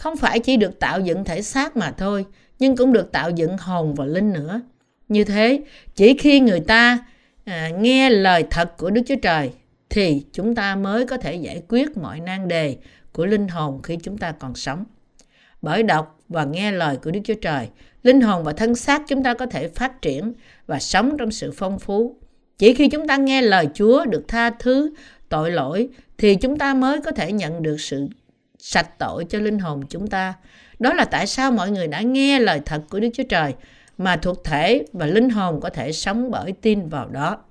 không 0.00 0.16
phải 0.16 0.38
chỉ 0.38 0.56
được 0.56 0.78
tạo 0.78 1.00
dựng 1.00 1.24
thể 1.24 1.42
xác 1.42 1.76
mà 1.76 1.90
thôi, 1.90 2.26
nhưng 2.58 2.76
cũng 2.76 2.92
được 2.92 3.12
tạo 3.12 3.30
dựng 3.30 3.58
hồn 3.58 3.94
và 3.94 4.04
linh 4.04 4.32
nữa. 4.32 4.60
Như 5.08 5.24
thế, 5.24 5.62
chỉ 5.94 6.16
khi 6.18 6.40
người 6.40 6.60
ta 6.60 6.98
à, 7.44 7.70
nghe 7.78 8.10
lời 8.10 8.44
thật 8.50 8.76
của 8.78 8.90
Đức 8.90 9.02
Chúa 9.06 9.16
Trời 9.22 9.50
thì 9.90 10.24
chúng 10.32 10.54
ta 10.54 10.76
mới 10.76 11.06
có 11.06 11.16
thể 11.16 11.34
giải 11.34 11.62
quyết 11.68 11.96
mọi 11.96 12.20
nan 12.20 12.48
đề 12.48 12.76
của 13.12 13.26
linh 13.26 13.48
hồn 13.48 13.82
khi 13.82 13.96
chúng 13.96 14.18
ta 14.18 14.32
còn 14.32 14.54
sống. 14.54 14.84
Bởi 15.62 15.82
đọc 15.82 16.18
và 16.28 16.44
nghe 16.44 16.72
lời 16.72 16.96
của 16.96 17.10
Đức 17.10 17.20
Chúa 17.24 17.34
Trời, 17.34 17.68
linh 18.02 18.20
hồn 18.20 18.44
và 18.44 18.52
thân 18.52 18.74
xác 18.74 19.02
chúng 19.08 19.22
ta 19.22 19.34
có 19.34 19.46
thể 19.46 19.68
phát 19.68 20.02
triển 20.02 20.32
và 20.66 20.78
sống 20.78 21.16
trong 21.18 21.30
sự 21.30 21.52
phong 21.56 21.78
phú. 21.78 22.16
Chỉ 22.58 22.74
khi 22.74 22.88
chúng 22.88 23.06
ta 23.06 23.16
nghe 23.16 23.42
lời 23.42 23.68
Chúa 23.74 24.04
được 24.04 24.24
tha 24.28 24.50
thứ 24.50 24.94
tội 25.28 25.50
lỗi 25.50 25.88
thì 26.18 26.34
chúng 26.34 26.58
ta 26.58 26.74
mới 26.74 27.00
có 27.00 27.10
thể 27.10 27.32
nhận 27.32 27.62
được 27.62 27.80
sự 27.80 28.08
sạch 28.62 28.98
tội 28.98 29.24
cho 29.24 29.38
linh 29.38 29.58
hồn 29.58 29.82
chúng 29.88 30.06
ta. 30.06 30.34
Đó 30.78 30.94
là 30.94 31.04
tại 31.04 31.26
sao 31.26 31.52
mọi 31.52 31.70
người 31.70 31.86
đã 31.86 32.00
nghe 32.00 32.40
lời 32.40 32.60
thật 32.64 32.82
của 32.90 33.00
Đức 33.00 33.08
Chúa 33.14 33.24
Trời 33.28 33.54
mà 33.98 34.16
thuộc 34.16 34.44
thể 34.44 34.84
và 34.92 35.06
linh 35.06 35.30
hồn 35.30 35.60
có 35.60 35.70
thể 35.70 35.92
sống 35.92 36.30
bởi 36.30 36.52
tin 36.52 36.88
vào 36.88 37.08
đó. 37.08 37.44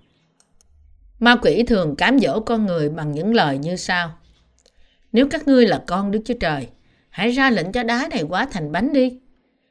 Ma 1.20 1.36
quỷ 1.36 1.64
thường 1.64 1.96
cám 1.96 2.20
dỗ 2.20 2.40
con 2.40 2.66
người 2.66 2.90
bằng 2.90 3.12
những 3.12 3.34
lời 3.34 3.58
như 3.58 3.76
sau. 3.76 4.12
Nếu 5.12 5.28
các 5.30 5.48
ngươi 5.48 5.68
là 5.68 5.84
con 5.88 6.12
Đức 6.12 6.22
Chúa 6.26 6.34
Trời, 6.40 6.68
hãy 7.10 7.32
ra 7.32 7.50
lệnh 7.50 7.72
cho 7.72 7.84
đá 7.84 8.08
này 8.12 8.24
quá 8.30 8.48
thành 8.52 8.72
bánh 8.72 8.94
đi. 8.94 9.20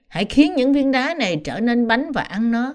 Hãy 0.08 0.24
khiến 0.24 0.54
những 0.54 0.72
viên 0.72 0.92
đá 0.92 1.14
này 1.14 1.40
trở 1.44 1.60
nên 1.60 1.86
bánh 1.86 2.12
và 2.12 2.22
ăn 2.22 2.50
nó. 2.50 2.74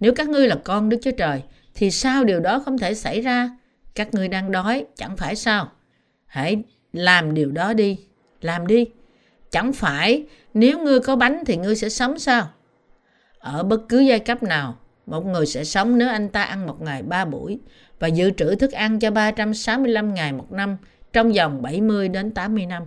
Nếu 0.00 0.14
các 0.14 0.28
ngươi 0.28 0.48
là 0.48 0.56
con 0.64 0.88
Đức 0.88 0.98
Chúa 1.02 1.10
Trời, 1.10 1.42
thì 1.74 1.90
sao 1.90 2.24
điều 2.24 2.40
đó 2.40 2.58
không 2.58 2.78
thể 2.78 2.94
xảy 2.94 3.20
ra? 3.20 3.50
Các 3.94 4.14
ngươi 4.14 4.28
đang 4.28 4.52
đói, 4.52 4.84
chẳng 4.96 5.16
phải 5.16 5.36
sao? 5.36 5.72
Hãy 6.26 6.62
làm 6.96 7.34
điều 7.34 7.50
đó 7.50 7.72
đi, 7.72 7.98
làm 8.40 8.66
đi. 8.66 8.86
Chẳng 9.50 9.72
phải 9.72 10.24
nếu 10.54 10.78
ngươi 10.78 11.00
có 11.00 11.16
bánh 11.16 11.42
thì 11.46 11.56
ngươi 11.56 11.76
sẽ 11.76 11.88
sống 11.88 12.18
sao? 12.18 12.48
Ở 13.38 13.62
bất 13.62 13.80
cứ 13.88 14.00
giai 14.00 14.20
cấp 14.20 14.42
nào, 14.42 14.78
một 15.06 15.26
người 15.26 15.46
sẽ 15.46 15.64
sống 15.64 15.98
nếu 15.98 16.08
anh 16.08 16.28
ta 16.28 16.42
ăn 16.42 16.66
một 16.66 16.82
ngày 16.82 17.02
ba 17.02 17.24
buổi 17.24 17.58
và 17.98 18.08
dự 18.08 18.30
trữ 18.30 18.54
thức 18.54 18.72
ăn 18.72 18.98
cho 18.98 19.10
365 19.10 20.14
ngày 20.14 20.32
một 20.32 20.52
năm 20.52 20.76
trong 21.12 21.32
vòng 21.32 21.62
70 21.62 22.08
đến 22.08 22.30
80 22.30 22.66
năm. 22.66 22.82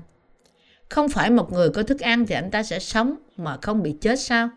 Không 0.89 1.09
phải 1.09 1.29
một 1.29 1.53
người 1.53 1.69
có 1.69 1.83
thức 1.83 1.99
ăn 1.99 2.25
thì 2.25 2.35
anh 2.35 2.51
ta 2.51 2.63
sẽ 2.63 2.79
sống 2.79 3.15
mà 3.37 3.57
không 3.61 3.83
bị 3.83 3.95
chết 4.01 4.19
sao? 4.19 4.49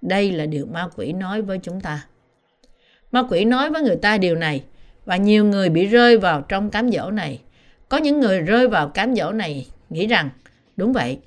Đây 0.00 0.32
là 0.32 0.46
điều 0.46 0.66
ma 0.66 0.88
quỷ 0.96 1.12
nói 1.12 1.42
với 1.42 1.58
chúng 1.62 1.80
ta. 1.80 2.06
Ma 3.12 3.22
quỷ 3.30 3.44
nói 3.44 3.70
với 3.70 3.82
người 3.82 3.96
ta 3.96 4.18
điều 4.18 4.36
này 4.36 4.64
và 5.04 5.16
nhiều 5.16 5.44
người 5.44 5.68
bị 5.68 5.86
rơi 5.86 6.18
vào 6.18 6.42
trong 6.42 6.70
cám 6.70 6.90
dỗ 6.90 7.10
này. 7.10 7.40
Có 7.92 7.98
những 7.98 8.20
người 8.20 8.40
rơi 8.40 8.68
vào 8.68 8.88
cám 8.88 9.14
dỗ 9.14 9.32
này 9.32 9.66
nghĩ 9.90 10.06
rằng 10.06 10.30
đúng 10.76 10.92
vậy, 10.92 11.18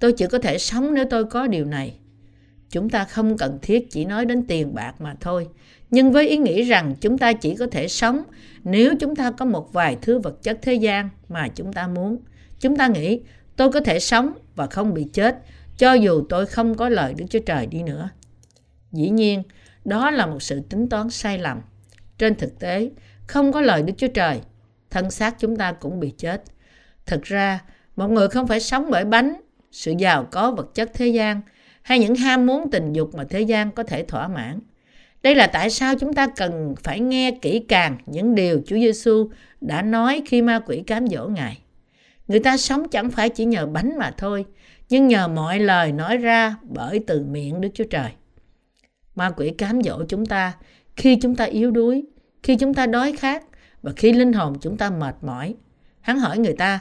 tôi 0.00 0.12
chỉ 0.12 0.26
có 0.26 0.38
thể 0.38 0.58
sống 0.58 0.94
nếu 0.94 1.04
tôi 1.10 1.24
có 1.24 1.46
điều 1.46 1.64
này. 1.64 1.96
Chúng 2.70 2.90
ta 2.90 3.04
không 3.04 3.36
cần 3.36 3.58
thiết 3.62 3.90
chỉ 3.90 4.04
nói 4.04 4.24
đến 4.24 4.46
tiền 4.46 4.74
bạc 4.74 5.00
mà 5.00 5.14
thôi. 5.20 5.48
Nhưng 5.90 6.12
với 6.12 6.28
ý 6.28 6.36
nghĩ 6.36 6.62
rằng 6.62 6.94
chúng 7.00 7.18
ta 7.18 7.32
chỉ 7.32 7.54
có 7.54 7.66
thể 7.70 7.88
sống 7.88 8.22
nếu 8.64 8.94
chúng 9.00 9.16
ta 9.16 9.30
có 9.30 9.44
một 9.44 9.72
vài 9.72 9.96
thứ 10.02 10.18
vật 10.18 10.42
chất 10.42 10.58
thế 10.62 10.74
gian 10.74 11.08
mà 11.28 11.48
chúng 11.48 11.72
ta 11.72 11.86
muốn. 11.86 12.18
Chúng 12.60 12.76
ta 12.76 12.88
nghĩ 12.88 13.20
tôi 13.56 13.72
có 13.72 13.80
thể 13.80 13.98
sống 13.98 14.32
và 14.54 14.66
không 14.66 14.94
bị 14.94 15.06
chết 15.12 15.38
cho 15.78 15.92
dù 15.92 16.22
tôi 16.28 16.46
không 16.46 16.74
có 16.74 16.88
lời 16.88 17.14
Đức 17.14 17.26
Chúa 17.30 17.40
Trời 17.46 17.66
đi 17.66 17.82
nữa. 17.82 18.08
Dĩ 18.92 19.10
nhiên, 19.10 19.42
đó 19.84 20.10
là 20.10 20.26
một 20.26 20.42
sự 20.42 20.60
tính 20.60 20.88
toán 20.88 21.10
sai 21.10 21.38
lầm. 21.38 21.60
Trên 22.18 22.34
thực 22.34 22.58
tế, 22.58 22.90
không 23.26 23.52
có 23.52 23.60
lời 23.60 23.82
Đức 23.82 23.94
Chúa 23.96 24.08
Trời, 24.08 24.40
thân 24.92 25.10
xác 25.10 25.38
chúng 25.38 25.56
ta 25.56 25.72
cũng 25.72 26.00
bị 26.00 26.10
chết. 26.18 26.42
Thực 27.06 27.22
ra, 27.22 27.60
một 27.96 28.08
người 28.10 28.28
không 28.28 28.46
phải 28.46 28.60
sống 28.60 28.90
bởi 28.90 29.04
bánh, 29.04 29.34
sự 29.70 29.94
giàu 29.98 30.28
có 30.30 30.50
vật 30.50 30.74
chất 30.74 30.90
thế 30.94 31.06
gian 31.06 31.40
hay 31.82 31.98
những 31.98 32.14
ham 32.14 32.46
muốn 32.46 32.70
tình 32.70 32.92
dục 32.92 33.14
mà 33.14 33.24
thế 33.30 33.40
gian 33.40 33.70
có 33.70 33.82
thể 33.82 34.02
thỏa 34.02 34.28
mãn. 34.28 34.60
Đây 35.22 35.34
là 35.34 35.46
tại 35.46 35.70
sao 35.70 35.94
chúng 36.00 36.12
ta 36.12 36.26
cần 36.36 36.74
phải 36.82 37.00
nghe 37.00 37.30
kỹ 37.42 37.64
càng 37.68 37.96
những 38.06 38.34
điều 38.34 38.62
Chúa 38.66 38.76
Giêsu 38.76 39.30
đã 39.60 39.82
nói 39.82 40.22
khi 40.26 40.42
ma 40.42 40.60
quỷ 40.66 40.82
cám 40.86 41.06
dỗ 41.06 41.28
Ngài. 41.28 41.58
Người 42.28 42.40
ta 42.40 42.56
sống 42.56 42.88
chẳng 42.88 43.10
phải 43.10 43.28
chỉ 43.28 43.44
nhờ 43.44 43.66
bánh 43.66 43.98
mà 43.98 44.10
thôi, 44.18 44.44
nhưng 44.88 45.08
nhờ 45.08 45.28
mọi 45.28 45.58
lời 45.58 45.92
nói 45.92 46.16
ra 46.16 46.56
bởi 46.62 47.00
từ 47.06 47.22
miệng 47.22 47.60
Đức 47.60 47.68
Chúa 47.74 47.84
Trời. 47.84 48.10
Ma 49.14 49.30
quỷ 49.36 49.50
cám 49.50 49.82
dỗ 49.82 50.04
chúng 50.08 50.26
ta 50.26 50.52
khi 50.96 51.16
chúng 51.16 51.36
ta 51.36 51.44
yếu 51.44 51.70
đuối, 51.70 52.04
khi 52.42 52.56
chúng 52.56 52.74
ta 52.74 52.86
đói 52.86 53.12
khát 53.12 53.44
và 53.82 53.92
khi 53.96 54.12
linh 54.12 54.32
hồn 54.32 54.56
chúng 54.60 54.76
ta 54.76 54.90
mệt 54.90 55.14
mỏi. 55.22 55.54
Hắn 56.00 56.18
hỏi 56.18 56.38
người 56.38 56.54
ta, 56.54 56.80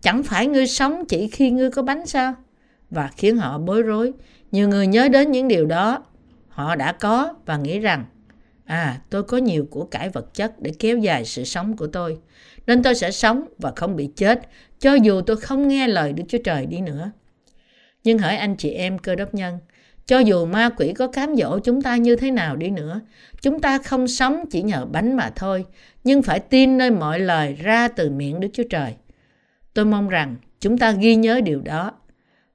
chẳng 0.00 0.22
phải 0.22 0.46
ngươi 0.46 0.66
sống 0.66 1.04
chỉ 1.08 1.28
khi 1.28 1.50
ngươi 1.50 1.70
có 1.70 1.82
bánh 1.82 2.06
sao? 2.06 2.34
Và 2.90 3.10
khiến 3.16 3.36
họ 3.36 3.58
bối 3.58 3.82
rối. 3.82 4.12
Nhiều 4.52 4.68
người 4.68 4.86
nhớ 4.86 5.08
đến 5.08 5.30
những 5.30 5.48
điều 5.48 5.66
đó 5.66 6.04
họ 6.48 6.76
đã 6.76 6.92
có 6.92 7.34
và 7.46 7.56
nghĩ 7.56 7.78
rằng 7.78 8.04
à 8.64 9.00
tôi 9.10 9.22
có 9.22 9.36
nhiều 9.36 9.66
của 9.70 9.84
cải 9.84 10.08
vật 10.08 10.34
chất 10.34 10.60
để 10.60 10.72
kéo 10.78 10.98
dài 10.98 11.24
sự 11.24 11.44
sống 11.44 11.76
của 11.76 11.86
tôi 11.86 12.18
nên 12.66 12.82
tôi 12.82 12.94
sẽ 12.94 13.10
sống 13.10 13.46
và 13.58 13.72
không 13.76 13.96
bị 13.96 14.10
chết 14.16 14.40
cho 14.78 14.94
dù 14.94 15.20
tôi 15.20 15.36
không 15.36 15.68
nghe 15.68 15.88
lời 15.88 16.12
Đức 16.12 16.24
Chúa 16.28 16.38
Trời 16.44 16.66
đi 16.66 16.80
nữa. 16.80 17.10
Nhưng 18.04 18.18
hỏi 18.18 18.36
anh 18.36 18.56
chị 18.56 18.70
em 18.70 18.98
cơ 18.98 19.14
đốc 19.14 19.34
nhân, 19.34 19.58
cho 20.06 20.18
dù 20.18 20.46
ma 20.46 20.70
quỷ 20.76 20.92
có 20.92 21.06
cám 21.06 21.36
dỗ 21.36 21.58
chúng 21.58 21.82
ta 21.82 21.96
như 21.96 22.16
thế 22.16 22.30
nào 22.30 22.56
đi 22.56 22.70
nữa, 22.70 23.00
chúng 23.40 23.60
ta 23.60 23.78
không 23.78 24.08
sống 24.08 24.44
chỉ 24.50 24.62
nhờ 24.62 24.86
bánh 24.92 25.16
mà 25.16 25.30
thôi, 25.36 25.64
nhưng 26.04 26.22
phải 26.22 26.40
tin 26.40 26.78
nơi 26.78 26.90
mọi 26.90 27.20
lời 27.20 27.54
ra 27.54 27.88
từ 27.88 28.10
miệng 28.10 28.40
Đức 28.40 28.48
Chúa 28.52 28.64
Trời. 28.70 28.94
Tôi 29.74 29.84
mong 29.84 30.08
rằng 30.08 30.36
chúng 30.60 30.78
ta 30.78 30.92
ghi 30.92 31.14
nhớ 31.14 31.40
điều 31.40 31.60
đó. 31.60 31.92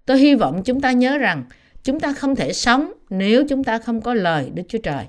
Tôi 0.05 0.19
hy 0.19 0.35
vọng 0.35 0.61
chúng 0.65 0.81
ta 0.81 0.91
nhớ 0.91 1.17
rằng 1.17 1.43
chúng 1.83 1.99
ta 1.99 2.13
không 2.13 2.35
thể 2.35 2.53
sống 2.53 2.93
nếu 3.09 3.47
chúng 3.47 3.63
ta 3.63 3.79
không 3.79 4.01
có 4.01 4.13
lời 4.13 4.51
Đức 4.53 4.63
Chúa 4.67 4.79
Trời. 4.83 5.05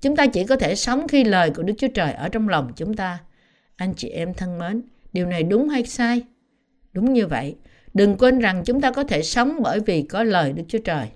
Chúng 0.00 0.16
ta 0.16 0.26
chỉ 0.26 0.44
có 0.44 0.56
thể 0.56 0.74
sống 0.74 1.08
khi 1.08 1.24
lời 1.24 1.50
của 1.50 1.62
Đức 1.62 1.74
Chúa 1.78 1.88
Trời 1.88 2.12
ở 2.12 2.28
trong 2.28 2.48
lòng 2.48 2.72
chúng 2.76 2.94
ta. 2.96 3.18
Anh 3.76 3.94
chị 3.94 4.08
em 4.08 4.34
thân 4.34 4.58
mến, 4.58 4.82
điều 5.12 5.26
này 5.26 5.42
đúng 5.42 5.68
hay 5.68 5.84
sai? 5.84 6.22
Đúng 6.92 7.12
như 7.12 7.26
vậy. 7.26 7.56
Đừng 7.94 8.16
quên 8.16 8.38
rằng 8.38 8.62
chúng 8.64 8.80
ta 8.80 8.90
có 8.90 9.04
thể 9.04 9.22
sống 9.22 9.58
bởi 9.62 9.80
vì 9.80 10.02
có 10.02 10.22
lời 10.22 10.52
Đức 10.52 10.62
Chúa 10.68 10.78
Trời. 10.78 11.06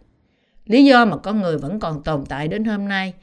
Lý 0.66 0.84
do 0.84 1.04
mà 1.04 1.16
con 1.16 1.40
người 1.40 1.58
vẫn 1.58 1.80
còn 1.80 2.02
tồn 2.02 2.24
tại 2.28 2.48
đến 2.48 2.64
hôm 2.64 2.88
nay 2.88 3.14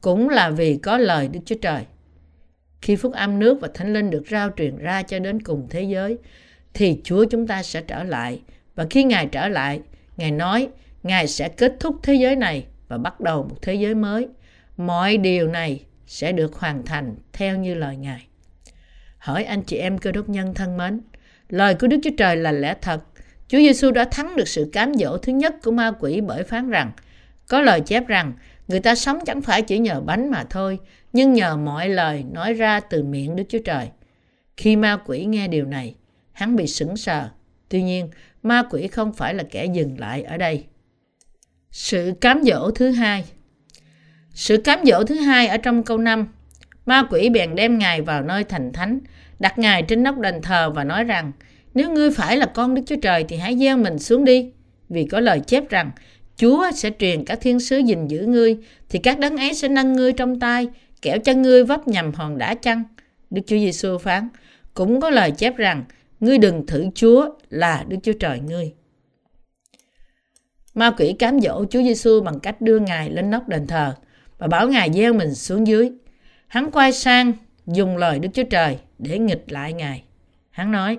cũng 0.00 0.28
là 0.28 0.50
vì 0.50 0.76
có 0.76 0.98
lời 0.98 1.28
Đức 1.28 1.40
Chúa 1.44 1.56
Trời. 1.62 1.84
Khi 2.82 2.96
phúc 2.96 3.12
âm 3.12 3.38
nước 3.38 3.60
và 3.60 3.68
thánh 3.74 3.92
linh 3.92 4.10
được 4.10 4.22
rao 4.30 4.50
truyền 4.56 4.76
ra 4.76 5.02
cho 5.02 5.18
đến 5.18 5.42
cùng 5.42 5.66
thế 5.70 5.82
giới, 5.82 6.18
thì 6.74 7.00
Chúa 7.04 7.24
chúng 7.24 7.46
ta 7.46 7.62
sẽ 7.62 7.82
trở 7.82 8.02
lại. 8.02 8.42
Và 8.74 8.86
khi 8.90 9.04
Ngài 9.04 9.26
trở 9.26 9.48
lại, 9.48 9.80
Ngài 10.16 10.30
nói 10.30 10.68
Ngài 11.02 11.26
sẽ 11.26 11.48
kết 11.48 11.72
thúc 11.80 11.96
thế 12.02 12.14
giới 12.14 12.36
này 12.36 12.66
và 12.88 12.98
bắt 12.98 13.20
đầu 13.20 13.42
một 13.42 13.56
thế 13.62 13.74
giới 13.74 13.94
mới. 13.94 14.28
Mọi 14.76 15.16
điều 15.16 15.48
này 15.48 15.84
sẽ 16.06 16.32
được 16.32 16.54
hoàn 16.54 16.84
thành 16.84 17.16
theo 17.32 17.56
như 17.56 17.74
lời 17.74 17.96
Ngài. 17.96 18.26
Hỏi 19.18 19.44
anh 19.44 19.62
chị 19.62 19.76
em 19.76 19.98
cơ 19.98 20.12
đốc 20.12 20.28
nhân 20.28 20.54
thân 20.54 20.76
mến, 20.76 21.00
lời 21.48 21.74
của 21.74 21.86
Đức 21.86 21.96
Chúa 22.02 22.10
Trời 22.18 22.36
là 22.36 22.52
lẽ 22.52 22.74
thật. 22.82 23.00
Chúa 23.50 23.58
Giêsu 23.58 23.90
đã 23.90 24.04
thắng 24.04 24.36
được 24.36 24.48
sự 24.48 24.70
cám 24.72 24.94
dỗ 24.94 25.18
thứ 25.18 25.32
nhất 25.32 25.54
của 25.62 25.70
ma 25.70 25.92
quỷ 26.00 26.20
bởi 26.20 26.44
phán 26.44 26.70
rằng 26.70 26.92
có 27.48 27.60
lời 27.60 27.80
chép 27.80 28.06
rằng 28.06 28.32
người 28.68 28.80
ta 28.80 28.94
sống 28.94 29.18
chẳng 29.26 29.42
phải 29.42 29.62
chỉ 29.62 29.78
nhờ 29.78 30.00
bánh 30.00 30.30
mà 30.30 30.44
thôi, 30.50 30.78
nhưng 31.12 31.32
nhờ 31.32 31.56
mọi 31.56 31.88
lời 31.88 32.24
nói 32.32 32.54
ra 32.54 32.80
từ 32.80 33.02
miệng 33.02 33.36
Đức 33.36 33.44
Chúa 33.48 33.58
Trời. 33.64 33.88
Khi 34.56 34.76
ma 34.76 34.98
quỷ 35.06 35.24
nghe 35.24 35.48
điều 35.48 35.64
này, 35.64 35.94
hắn 36.32 36.56
bị 36.56 36.66
sững 36.66 36.96
sờ. 36.96 37.28
Tuy 37.68 37.82
nhiên, 37.82 38.08
ma 38.42 38.62
quỷ 38.70 38.86
không 38.86 39.12
phải 39.12 39.34
là 39.34 39.44
kẻ 39.50 39.64
dừng 39.64 39.98
lại 39.98 40.22
ở 40.22 40.36
đây. 40.36 40.64
Sự 41.70 42.12
cám 42.20 42.42
dỗ 42.42 42.70
thứ 42.70 42.90
hai 42.90 43.24
Sự 44.34 44.56
cám 44.56 44.78
dỗ 44.84 45.04
thứ 45.04 45.14
hai 45.14 45.46
ở 45.46 45.56
trong 45.56 45.82
câu 45.82 45.98
5 45.98 46.28
Ma 46.86 47.02
quỷ 47.10 47.28
bèn 47.28 47.54
đem 47.54 47.78
Ngài 47.78 48.02
vào 48.02 48.22
nơi 48.22 48.44
thành 48.44 48.72
thánh, 48.72 49.00
đặt 49.38 49.58
Ngài 49.58 49.82
trên 49.82 50.02
nóc 50.02 50.18
đền 50.18 50.42
thờ 50.42 50.70
và 50.70 50.84
nói 50.84 51.04
rằng 51.04 51.32
nếu 51.74 51.90
ngươi 51.90 52.10
phải 52.10 52.36
là 52.36 52.46
con 52.46 52.74
Đức 52.74 52.82
Chúa 52.86 52.96
Trời 53.02 53.24
thì 53.28 53.36
hãy 53.36 53.58
gieo 53.58 53.76
mình 53.76 53.98
xuống 53.98 54.24
đi. 54.24 54.50
Vì 54.88 55.04
có 55.04 55.20
lời 55.20 55.40
chép 55.40 55.70
rằng 55.70 55.90
Chúa 56.36 56.70
sẽ 56.74 56.90
truyền 56.98 57.24
các 57.24 57.38
thiên 57.40 57.60
sứ 57.60 57.78
gìn 57.78 58.08
giữ 58.08 58.26
ngươi, 58.26 58.56
thì 58.88 58.98
các 58.98 59.18
đấng 59.18 59.36
ấy 59.36 59.54
sẽ 59.54 59.68
nâng 59.68 59.92
ngươi 59.92 60.12
trong 60.12 60.40
tay, 60.40 60.68
kẻo 61.02 61.18
cho 61.18 61.32
ngươi 61.32 61.64
vấp 61.64 61.88
nhầm 61.88 62.12
hòn 62.12 62.38
đá 62.38 62.54
chăng. 62.54 62.82
Đức 63.30 63.42
Chúa 63.46 63.56
Giêsu 63.56 63.98
phán, 63.98 64.28
cũng 64.74 65.00
có 65.00 65.10
lời 65.10 65.30
chép 65.30 65.56
rằng, 65.56 65.84
ngươi 66.20 66.38
đừng 66.38 66.66
thử 66.66 66.86
Chúa 66.94 67.30
là 67.50 67.84
Đức 67.88 67.96
Chúa 68.02 68.12
Trời 68.12 68.40
ngươi. 68.40 68.72
Ma 70.74 70.90
quỷ 70.90 71.14
cám 71.18 71.40
dỗ 71.40 71.64
Chúa 71.70 71.82
Giêsu 71.82 72.20
bằng 72.20 72.40
cách 72.40 72.60
đưa 72.60 72.78
Ngài 72.78 73.10
lên 73.10 73.30
nóc 73.30 73.48
đền 73.48 73.66
thờ 73.66 73.94
và 74.38 74.46
bảo 74.46 74.68
Ngài 74.68 74.92
gieo 74.92 75.12
mình 75.12 75.34
xuống 75.34 75.66
dưới. 75.66 75.90
Hắn 76.46 76.70
quay 76.70 76.92
sang 76.92 77.32
dùng 77.66 77.96
lời 77.96 78.18
Đức 78.18 78.28
Chúa 78.34 78.44
Trời 78.50 78.78
để 78.98 79.18
nghịch 79.18 79.44
lại 79.52 79.72
Ngài. 79.72 80.02
Hắn 80.50 80.72
nói, 80.72 80.98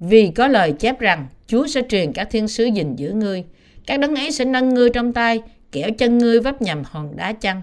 vì 0.00 0.30
có 0.30 0.48
lời 0.48 0.72
chép 0.72 1.00
rằng 1.00 1.26
Chúa 1.46 1.66
sẽ 1.66 1.82
truyền 1.88 2.12
các 2.12 2.28
thiên 2.30 2.48
sứ 2.48 2.64
gìn 2.64 2.96
giữ 2.96 3.12
ngươi, 3.12 3.44
các 3.86 4.00
đấng 4.00 4.14
ấy 4.14 4.32
sẽ 4.32 4.44
nâng 4.44 4.74
ngươi 4.74 4.90
trong 4.90 5.12
tay, 5.12 5.40
kẻo 5.72 5.90
chân 5.98 6.18
ngươi 6.18 6.40
vấp 6.40 6.62
nhầm 6.62 6.82
hòn 6.84 7.16
đá 7.16 7.32
chăng. 7.32 7.62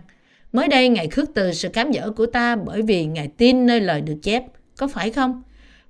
Mới 0.52 0.68
đây 0.68 0.90
Ngài 0.90 1.08
khước 1.08 1.30
từ 1.34 1.54
sự 1.54 1.70
cám 1.70 1.94
dỗ 1.94 2.12
của 2.12 2.26
ta 2.26 2.56
bởi 2.56 2.82
vì 2.82 3.06
Ngài 3.06 3.28
tin 3.28 3.66
nơi 3.66 3.82
lời 3.82 4.02
được 4.02 4.18
chép, 4.24 4.44
có 4.78 4.88
phải 4.88 5.12
không? 5.12 5.44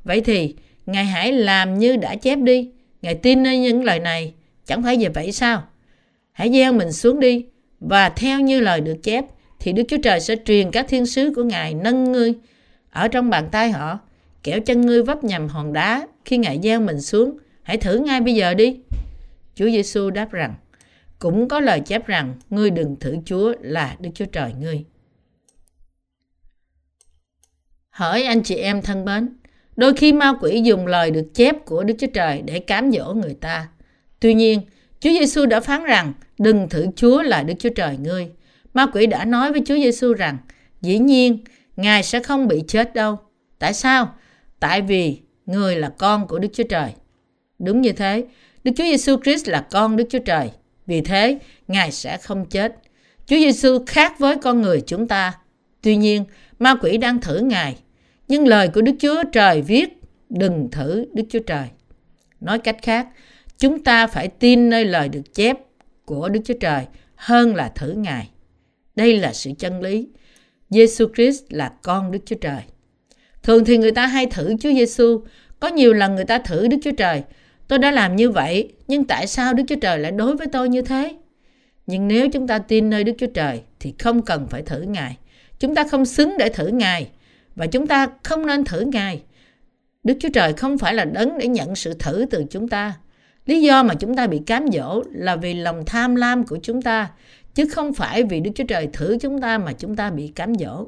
Vậy 0.03 0.21
thì 0.21 0.55
Ngài 0.85 1.05
hãy 1.05 1.31
làm 1.31 1.79
như 1.79 1.97
đã 1.97 2.15
chép 2.15 2.39
đi. 2.39 2.69
Ngài 3.01 3.15
tin 3.15 3.43
nơi 3.43 3.59
những 3.59 3.83
lời 3.83 3.99
này 3.99 4.33
Chẳng 4.65 4.83
phải 4.83 4.97
về 4.99 5.09
vậy 5.09 5.31
sao? 5.31 5.63
Hãy 6.31 6.51
gieo 6.51 6.73
mình 6.73 6.91
xuống 6.91 7.19
đi 7.19 7.45
và 7.79 8.09
theo 8.09 8.39
như 8.39 8.59
lời 8.59 8.81
được 8.81 9.03
chép 9.03 9.25
thì 9.59 9.73
Đức 9.73 9.83
Chúa 9.87 9.97
Trời 10.03 10.19
sẽ 10.19 10.35
truyền 10.45 10.71
các 10.71 10.85
thiên 10.89 11.05
sứ 11.05 11.33
của 11.35 11.43
Ngài 11.43 11.73
nâng 11.73 12.11
ngươi 12.11 12.33
ở 12.89 13.07
trong 13.07 13.29
bàn 13.29 13.49
tay 13.51 13.71
họ 13.71 13.99
kẻo 14.43 14.59
chân 14.59 14.81
ngươi 14.81 15.03
vấp 15.03 15.23
nhầm 15.23 15.47
hòn 15.47 15.73
đá 15.73 16.07
khi 16.25 16.37
Ngài 16.37 16.59
gieo 16.63 16.81
mình 16.81 17.01
xuống. 17.01 17.37
Hãy 17.63 17.77
thử 17.77 17.97
ngay 17.97 18.21
bây 18.21 18.35
giờ 18.35 18.53
đi. 18.53 18.79
Chúa 19.55 19.65
Giêsu 19.65 20.09
đáp 20.09 20.31
rằng 20.31 20.55
cũng 21.19 21.47
có 21.47 21.59
lời 21.59 21.79
chép 21.79 22.07
rằng 22.07 22.35
ngươi 22.49 22.69
đừng 22.69 22.95
thử 22.99 23.17
Chúa 23.25 23.53
là 23.61 23.95
Đức 23.99 24.09
Chúa 24.15 24.25
Trời 24.25 24.53
ngươi. 24.59 24.85
Hỏi 27.89 28.23
anh 28.23 28.43
chị 28.43 28.55
em 28.55 28.81
thân 28.81 29.05
mến, 29.05 29.29
đôi 29.75 29.93
khi 29.93 30.13
ma 30.13 30.33
quỷ 30.41 30.61
dùng 30.63 30.87
lời 30.87 31.11
được 31.11 31.27
chép 31.33 31.65
của 31.65 31.83
Đức 31.83 31.93
Chúa 31.99 32.07
Trời 32.13 32.41
để 32.41 32.59
cám 32.59 32.91
dỗ 32.91 33.13
người 33.13 33.33
ta. 33.33 33.67
Tuy 34.19 34.33
nhiên, 34.33 34.61
Chúa 34.99 35.09
Giêsu 35.09 35.45
đã 35.45 35.59
phán 35.59 35.83
rằng 35.83 36.13
đừng 36.37 36.69
thử 36.69 36.85
Chúa 36.95 37.21
là 37.21 37.43
Đức 37.43 37.53
Chúa 37.59 37.69
Trời 37.75 37.97
ngươi. 37.97 38.29
Ma 38.73 38.85
quỷ 38.93 39.05
đã 39.05 39.25
nói 39.25 39.51
với 39.51 39.61
Chúa 39.65 39.75
Giêsu 39.75 40.13
rằng 40.13 40.37
dĩ 40.81 40.99
nhiên 40.99 41.43
Ngài 41.75 42.03
sẽ 42.03 42.19
không 42.19 42.47
bị 42.47 42.63
chết 42.67 42.93
đâu. 42.93 43.17
Tại 43.59 43.73
sao? 43.73 44.15
Tại 44.59 44.81
vì 44.81 45.21
người 45.51 45.75
là 45.75 45.89
con 45.97 46.27
của 46.27 46.39
Đức 46.39 46.47
Chúa 46.53 46.63
Trời. 46.63 46.91
Đúng 47.59 47.81
như 47.81 47.91
thế, 47.91 48.23
Đức 48.63 48.71
Chúa 48.77 48.83
Giêsu 48.83 49.17
Christ 49.23 49.47
là 49.47 49.67
con 49.71 49.95
Đức 49.95 50.05
Chúa 50.09 50.19
Trời. 50.19 50.51
Vì 50.85 51.01
thế, 51.01 51.39
Ngài 51.67 51.91
sẽ 51.91 52.17
không 52.17 52.45
chết. 52.45 52.75
Chúa 53.25 53.37
Giêsu 53.37 53.79
khác 53.87 54.19
với 54.19 54.37
con 54.41 54.61
người 54.61 54.81
chúng 54.81 55.07
ta. 55.07 55.33
Tuy 55.81 55.95
nhiên, 55.95 56.25
ma 56.59 56.75
quỷ 56.81 56.97
đang 56.97 57.21
thử 57.21 57.39
Ngài. 57.39 57.77
Nhưng 58.27 58.47
lời 58.47 58.67
của 58.67 58.81
Đức 58.81 58.95
Chúa 58.99 59.23
Trời 59.31 59.61
viết, 59.61 60.01
đừng 60.29 60.69
thử 60.71 61.05
Đức 61.13 61.23
Chúa 61.29 61.39
Trời. 61.39 61.67
Nói 62.39 62.59
cách 62.59 62.77
khác, 62.81 63.07
Chúng 63.61 63.83
ta 63.83 64.07
phải 64.07 64.27
tin 64.27 64.69
nơi 64.69 64.85
lời 64.85 65.09
được 65.09 65.33
chép 65.33 65.57
của 66.05 66.29
Đức 66.29 66.39
Chúa 66.45 66.53
Trời 66.59 66.85
hơn 67.15 67.55
là 67.55 67.69
thử 67.75 67.91
Ngài. 67.91 68.29
Đây 68.95 69.17
là 69.17 69.33
sự 69.33 69.51
chân 69.59 69.81
lý. 69.81 70.07
Giêsu 70.69 71.05
Christ 71.15 71.43
là 71.49 71.73
con 71.81 72.11
Đức 72.11 72.19
Chúa 72.25 72.35
Trời. 72.35 72.61
Thường 73.43 73.65
thì 73.65 73.77
người 73.77 73.91
ta 73.91 74.07
hay 74.07 74.25
thử 74.25 74.55
Chúa 74.59 74.73
Giêsu, 74.73 75.23
có 75.61 75.67
nhiều 75.67 75.93
lần 75.93 76.15
người 76.15 76.25
ta 76.25 76.39
thử 76.39 76.67
Đức 76.67 76.77
Chúa 76.83 76.91
Trời. 76.97 77.23
Tôi 77.67 77.79
đã 77.79 77.91
làm 77.91 78.15
như 78.15 78.29
vậy, 78.29 78.73
nhưng 78.87 79.03
tại 79.03 79.27
sao 79.27 79.53
Đức 79.53 79.63
Chúa 79.67 79.75
Trời 79.81 79.99
lại 79.99 80.11
đối 80.11 80.35
với 80.35 80.47
tôi 80.47 80.69
như 80.69 80.81
thế? 80.81 81.15
Nhưng 81.87 82.07
nếu 82.07 82.29
chúng 82.29 82.47
ta 82.47 82.59
tin 82.59 82.89
nơi 82.89 83.03
Đức 83.03 83.13
Chúa 83.17 83.27
Trời 83.27 83.61
thì 83.79 83.93
không 83.99 84.21
cần 84.21 84.47
phải 84.49 84.61
thử 84.61 84.81
Ngài. 84.81 85.17
Chúng 85.59 85.75
ta 85.75 85.87
không 85.91 86.05
xứng 86.05 86.37
để 86.37 86.49
thử 86.49 86.67
Ngài 86.67 87.09
và 87.55 87.67
chúng 87.67 87.87
ta 87.87 88.07
không 88.23 88.45
nên 88.45 88.63
thử 88.63 88.81
Ngài. 88.81 89.21
Đức 90.03 90.13
Chúa 90.19 90.29
Trời 90.33 90.53
không 90.53 90.77
phải 90.77 90.93
là 90.93 91.05
đấng 91.05 91.37
để 91.37 91.47
nhận 91.47 91.75
sự 91.75 91.93
thử 91.93 92.25
từ 92.31 92.45
chúng 92.49 92.67
ta. 92.67 92.93
Lý 93.45 93.61
do 93.61 93.83
mà 93.83 93.93
chúng 93.93 94.15
ta 94.15 94.27
bị 94.27 94.41
cám 94.45 94.65
dỗ 94.73 95.03
là 95.11 95.35
vì 95.35 95.53
lòng 95.53 95.83
tham 95.85 96.15
lam 96.15 96.43
của 96.43 96.57
chúng 96.63 96.81
ta, 96.81 97.11
chứ 97.55 97.65
không 97.69 97.93
phải 97.93 98.23
vì 98.23 98.39
Đức 98.39 98.51
Chúa 98.55 98.65
Trời 98.67 98.87
thử 98.93 99.17
chúng 99.21 99.41
ta 99.41 99.57
mà 99.57 99.73
chúng 99.73 99.95
ta 99.95 100.09
bị 100.09 100.27
cám 100.27 100.55
dỗ. 100.55 100.85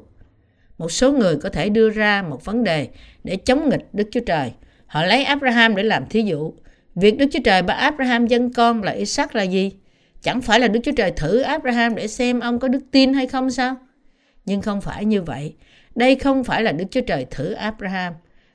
Một 0.84 0.92
số 0.92 1.12
người 1.12 1.36
có 1.36 1.48
thể 1.48 1.68
đưa 1.68 1.90
ra 1.90 2.22
một 2.22 2.44
vấn 2.44 2.64
đề 2.64 2.88
để 3.24 3.36
chống 3.36 3.68
nghịch 3.68 3.88
Đức 3.92 4.08
Chúa 4.12 4.20
Trời. 4.20 4.52
Họ 4.86 5.04
lấy 5.04 5.24
Abraham 5.24 5.76
để 5.76 5.82
làm 5.82 6.06
thí 6.06 6.22
dụ. 6.22 6.52
Việc 6.94 7.18
Đức 7.18 7.26
Chúa 7.32 7.38
Trời 7.44 7.62
bắt 7.62 7.74
Abraham 7.74 8.26
dân 8.26 8.52
con 8.52 8.82
là 8.82 8.92
Isaac 8.92 9.34
là 9.34 9.42
gì? 9.42 9.72
Chẳng 10.22 10.40
phải 10.40 10.60
là 10.60 10.68
Đức 10.68 10.80
Chúa 10.84 10.92
Trời 10.96 11.10
thử 11.10 11.40
Abraham 11.40 11.94
để 11.94 12.08
xem 12.08 12.40
ông 12.40 12.58
có 12.58 12.68
đức 12.68 12.80
tin 12.90 13.14
hay 13.14 13.26
không 13.26 13.50
sao? 13.50 13.76
Nhưng 14.44 14.62
không 14.62 14.80
phải 14.80 15.04
như 15.04 15.22
vậy. 15.22 15.54
Đây 15.94 16.14
không 16.14 16.44
phải 16.44 16.62
là 16.62 16.72
Đức 16.72 16.84
Chúa 16.90 17.00
Trời 17.00 17.26
thử 17.30 17.52
Abraham. 17.52 18.12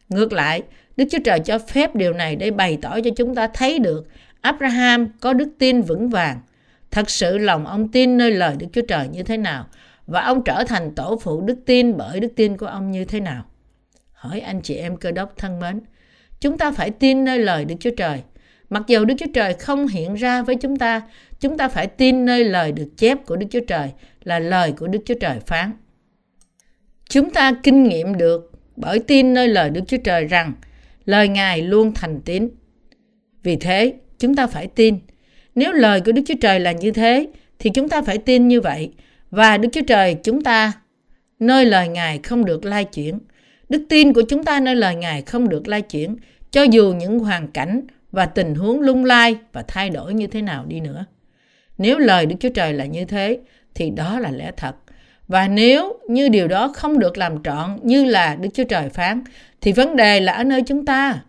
Ngược 0.09 0.33
lại, 0.33 0.61
Đức 0.97 1.05
Chúa 1.11 1.19
Trời 1.25 1.39
cho 1.39 1.59
phép 1.59 1.95
điều 1.95 2.13
này 2.13 2.35
để 2.35 2.51
bày 2.51 2.77
tỏ 2.81 2.99
cho 3.03 3.09
chúng 3.15 3.35
ta 3.35 3.47
thấy 3.47 3.79
được 3.79 4.07
Abraham 4.41 5.07
có 5.19 5.33
đức 5.33 5.49
tin 5.59 5.81
vững 5.81 6.09
vàng. 6.09 6.39
Thật 6.91 7.09
sự 7.09 7.37
lòng 7.37 7.65
ông 7.65 7.87
tin 7.87 8.17
nơi 8.17 8.31
lời 8.31 8.55
Đức 8.59 8.67
Chúa 8.73 8.85
Trời 8.87 9.07
như 9.07 9.23
thế 9.23 9.37
nào 9.37 9.65
và 10.09 10.21
ông 10.21 10.43
trở 10.43 10.63
thành 10.67 10.95
tổ 10.95 11.19
phụ 11.21 11.41
đức 11.41 11.57
tin 11.65 11.97
bởi 11.97 12.19
đức 12.19 12.31
tin 12.35 12.57
của 12.57 12.65
ông 12.65 12.91
như 12.91 13.05
thế 13.05 13.19
nào. 13.19 13.45
Hỏi 14.13 14.39
anh 14.39 14.61
chị 14.61 14.75
em 14.75 14.97
cơ 14.97 15.11
đốc 15.11 15.37
thân 15.37 15.59
mến, 15.59 15.79
chúng 16.39 16.57
ta 16.57 16.71
phải 16.71 16.89
tin 16.89 17.23
nơi 17.23 17.39
lời 17.39 17.65
Đức 17.65 17.75
Chúa 17.79 17.95
Trời. 17.97 18.21
Mặc 18.69 18.83
dù 18.87 19.05
Đức 19.05 19.15
Chúa 19.17 19.31
Trời 19.33 19.53
không 19.53 19.87
hiện 19.87 20.13
ra 20.13 20.41
với 20.41 20.55
chúng 20.55 20.77
ta, 20.77 21.01
chúng 21.39 21.57
ta 21.57 21.67
phải 21.67 21.87
tin 21.87 22.25
nơi 22.25 22.43
lời 22.43 22.71
được 22.71 22.89
chép 22.97 23.25
của 23.25 23.35
Đức 23.35 23.47
Chúa 23.49 23.59
Trời 23.67 23.91
là 24.23 24.39
lời 24.39 24.71
của 24.71 24.87
Đức 24.87 24.99
Chúa 25.05 25.15
Trời 25.19 25.39
phán. 25.39 25.71
Chúng 27.09 27.29
ta 27.29 27.51
kinh 27.63 27.83
nghiệm 27.83 28.17
được 28.17 28.51
bởi 28.75 28.99
tin 28.99 29.33
nơi 29.33 29.47
lời 29.47 29.69
Đức 29.69 29.81
Chúa 29.87 29.97
Trời 30.03 30.25
rằng 30.25 30.53
lời 31.05 31.27
Ngài 31.27 31.61
luôn 31.61 31.93
thành 31.95 32.21
tín. 32.25 32.49
Vì 33.43 33.55
thế, 33.55 33.93
chúng 34.19 34.35
ta 34.35 34.47
phải 34.47 34.67
tin. 34.67 34.99
Nếu 35.55 35.71
lời 35.71 36.01
của 36.01 36.11
Đức 36.11 36.21
Chúa 36.27 36.35
Trời 36.41 36.59
là 36.59 36.71
như 36.71 36.91
thế, 36.91 37.27
thì 37.59 37.69
chúng 37.69 37.89
ta 37.89 38.01
phải 38.01 38.17
tin 38.17 38.47
như 38.47 38.61
vậy. 38.61 38.91
Và 39.31 39.57
Đức 39.57 39.69
Chúa 39.71 39.81
Trời 39.87 40.15
chúng 40.23 40.41
ta, 40.41 40.73
nơi 41.39 41.65
lời 41.65 41.87
Ngài 41.87 42.19
không 42.23 42.45
được 42.45 42.65
lai 42.65 42.85
chuyển. 42.85 43.19
Đức 43.69 43.85
tin 43.89 44.13
của 44.13 44.21
chúng 44.29 44.43
ta 44.43 44.59
nơi 44.59 44.75
lời 44.75 44.95
Ngài 44.95 45.21
không 45.21 45.49
được 45.49 45.67
lai 45.67 45.81
chuyển, 45.81 46.17
cho 46.51 46.63
dù 46.63 46.93
những 46.93 47.19
hoàn 47.19 47.47
cảnh 47.47 47.81
và 48.11 48.25
tình 48.25 48.55
huống 48.55 48.81
lung 48.81 49.05
lai 49.05 49.37
và 49.53 49.63
thay 49.67 49.89
đổi 49.89 50.13
như 50.13 50.27
thế 50.27 50.41
nào 50.41 50.65
đi 50.67 50.79
nữa. 50.79 51.05
Nếu 51.77 51.97
lời 51.97 52.25
Đức 52.25 52.35
Chúa 52.39 52.49
Trời 52.49 52.73
là 52.73 52.85
như 52.85 53.05
thế, 53.05 53.39
thì 53.75 53.89
đó 53.89 54.19
là 54.19 54.31
lẽ 54.31 54.51
thật. 54.57 54.75
Và 55.27 55.47
nếu 55.47 55.99
như 56.07 56.29
điều 56.29 56.47
đó 56.47 56.71
không 56.75 56.99
được 56.99 57.17
làm 57.17 57.43
trọn 57.43 57.79
như 57.83 58.05
là 58.05 58.35
Đức 58.35 58.49
Chúa 58.53 58.63
Trời 58.63 58.89
phán, 58.89 59.23
thì 59.61 59.71
vấn 59.71 59.95
đề 59.95 60.19
là 60.19 60.33
ở 60.33 60.43
nơi 60.43 60.61
chúng 60.67 60.85
ta. 60.85 61.23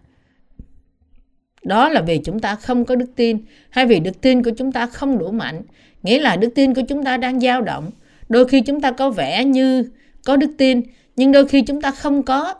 Đó 1.62 1.88
là 1.88 2.00
vì 2.00 2.18
chúng 2.24 2.40
ta 2.40 2.54
không 2.54 2.84
có 2.84 2.94
đức 2.94 3.10
tin, 3.16 3.38
hay 3.70 3.86
vì 3.86 4.00
đức 4.00 4.20
tin 4.20 4.42
của 4.42 4.50
chúng 4.56 4.72
ta 4.72 4.86
không 4.86 5.18
đủ 5.18 5.30
mạnh. 5.30 5.62
Nghĩa 6.02 6.20
là 6.20 6.36
đức 6.36 6.48
tin 6.54 6.74
của 6.74 6.82
chúng 6.88 7.04
ta 7.04 7.16
đang 7.16 7.40
dao 7.40 7.62
động. 7.62 7.90
Đôi 8.28 8.48
khi 8.48 8.60
chúng 8.60 8.80
ta 8.80 8.90
có 8.90 9.10
vẻ 9.10 9.44
như 9.44 9.90
có 10.24 10.36
đức 10.36 10.50
tin, 10.58 10.82
nhưng 11.16 11.32
đôi 11.32 11.48
khi 11.48 11.62
chúng 11.62 11.80
ta 11.80 11.90
không 11.90 12.22
có. 12.22 12.54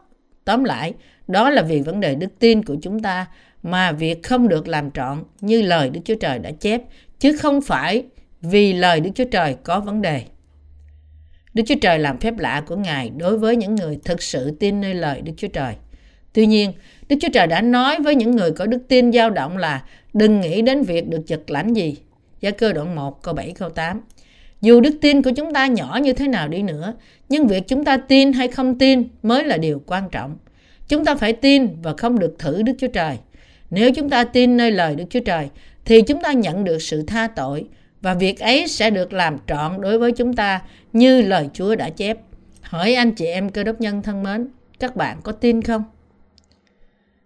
Tóm 0.45 0.65
lại, 0.65 0.95
đó 1.29 1.51
là 1.51 1.63
vì 1.63 1.81
vấn 1.81 2.01
đề 2.01 2.15
đức 2.15 2.39
tin 2.39 2.65
của 2.65 2.77
chúng 2.83 3.01
ta 3.01 3.27
mà 3.63 3.93
việc 3.93 4.23
không 4.23 4.49
được 4.49 4.69
làm 4.69 4.91
trọn 4.91 5.25
như 5.41 5.63
lời 5.63 5.91
Đức 5.91 6.01
Chúa 6.05 6.15
Trời 6.15 6.39
đã 6.39 6.51
chép, 6.51 6.83
chứ 7.19 7.37
không 7.37 7.61
phải 7.61 8.05
vì 8.43 8.73
lời 8.73 9.01
Đức 9.01 9.11
Chúa 9.15 9.25
Trời 9.25 9.57
có 9.63 9.81
vấn 9.81 10.03
đề. 10.03 10.23
Đức 11.55 11.63
Chúa 11.67 11.75
Trời 11.81 11.99
làm 11.99 12.19
phép 12.19 12.39
lạ 12.39 12.63
của 12.67 12.77
Ngài 12.77 13.11
đối 13.17 13.39
với 13.39 13.57
những 13.57 13.75
người 13.75 13.99
thực 14.05 14.23
sự 14.23 14.51
tin 14.51 14.81
nơi 14.81 14.95
lời 14.95 15.21
Đức 15.21 15.33
Chúa 15.37 15.49
Trời. 15.49 15.75
Tuy 16.33 16.47
nhiên, 16.47 16.73
Đức 17.09 17.17
Chúa 17.21 17.29
Trời 17.33 17.47
đã 17.47 17.61
nói 17.61 17.97
với 18.01 18.15
những 18.15 18.31
người 18.31 18.51
có 18.53 18.67
đức 18.67 18.79
tin 18.89 19.13
dao 19.13 19.31
động 19.31 19.57
là 19.57 19.83
đừng 20.15 20.41
nghĩ 20.41 20.63
đến 20.63 20.83
việc 20.83 21.09
được 21.09 21.27
giật 21.27 21.51
lãnh 21.51 21.75
gì. 21.75 21.97
Gia 22.41 22.51
cơ 22.51 22.73
đoạn 22.73 22.95
1 22.95 23.23
câu 23.23 23.35
7 23.35 23.53
câu 23.53 23.71
8. 23.71 24.01
Dù 24.61 24.81
đức 24.81 24.99
tin 25.01 25.23
của 25.23 25.31
chúng 25.37 25.53
ta 25.53 25.67
nhỏ 25.67 25.99
như 26.03 26.13
thế 26.13 26.29
nào 26.29 26.49
đi 26.49 26.63
nữa, 26.63 26.95
nhưng 27.29 27.47
việc 27.47 27.69
chúng 27.69 27.85
ta 27.85 27.97
tin 27.97 28.33
hay 28.33 28.49
không 28.49 28.79
tin 28.79 29.09
mới 29.23 29.45
là 29.45 29.57
điều 29.57 29.83
quan 29.87 30.11
trọng. 30.11 30.37
Chúng 30.89 31.05
ta 31.05 31.15
phải 31.15 31.33
tin 31.33 31.83
và 31.83 31.95
không 31.99 32.19
được 32.19 32.37
thử 32.39 32.63
Đức 32.63 32.73
Chúa 32.79 32.89
Trời. 32.89 33.19
Nếu 33.71 33.91
chúng 33.93 34.11
ta 34.11 34.25
tin 34.25 34.57
nơi 34.57 34.71
lời 34.71 34.97
Đức 34.97 35.05
Chúa 35.11 35.21
Trời, 35.21 35.49
thì 35.85 36.03
chúng 36.03 36.23
ta 36.23 36.33
nhận 36.33 36.65
được 36.65 36.83
sự 36.83 37.03
tha 37.03 37.29
tội 37.29 37.65
và 38.01 38.15
việc 38.15 38.41
ấy 38.41 38.69
sẽ 38.69 38.91
được 38.91 39.13
làm 39.13 39.37
trọn 39.47 39.81
đối 39.81 39.99
với 39.99 40.13
chúng 40.13 40.35
ta 40.35 40.63
như 40.93 41.23
lời 41.23 41.49
Chúa 41.53 41.75
đã 41.75 41.91
chép. 41.91 42.19
Hỏi 42.61 42.95
anh 42.95 43.13
chị 43.13 43.27
em 43.27 43.51
cơ 43.51 43.65
đốc 43.65 43.81
nhân 43.81 44.03
thân 44.03 44.23
mến, 44.23 44.49
các 44.79 44.97
bạn 44.97 45.21
có 45.23 45.33
tin 45.33 45.63
không? 45.63 45.85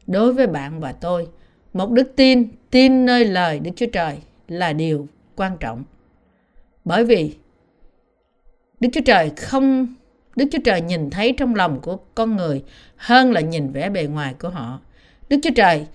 Đối 0.07 0.33
với 0.33 0.47
bạn 0.47 0.81
và 0.81 0.93
tôi, 0.93 1.27
một 1.73 1.91
đức 1.91 2.13
tin, 2.17 2.49
tin 2.71 3.07
nơi 3.07 3.25
lời 3.25 3.59
Đức 3.59 3.71
Chúa 3.77 3.87
Trời 3.87 4.17
là 4.49 4.73
điều 4.73 5.09
quan 5.37 5.57
trọng. 5.61 5.85
Bởi 6.85 7.05
vì 7.05 7.37
Đức 8.81 8.89
Chúa 8.93 9.01
Trời 9.05 9.31
không 9.37 9.95
Đức 10.37 10.45
Chúa 10.53 10.59
Trời 10.65 10.81
nhìn 10.81 11.11
thấy 11.11 11.35
trong 11.37 11.55
lòng 11.55 11.81
của 11.81 11.97
con 12.15 12.37
người 12.37 12.63
hơn 12.97 13.33
là 13.33 13.41
nhìn 13.41 13.73
vẻ 13.73 13.91
bề 13.91 14.05
ngoài 14.05 14.35
của 14.39 14.49
họ. 14.49 14.81
Đức 15.29 15.37
Chúa 15.43 15.51
Trời 15.57 15.87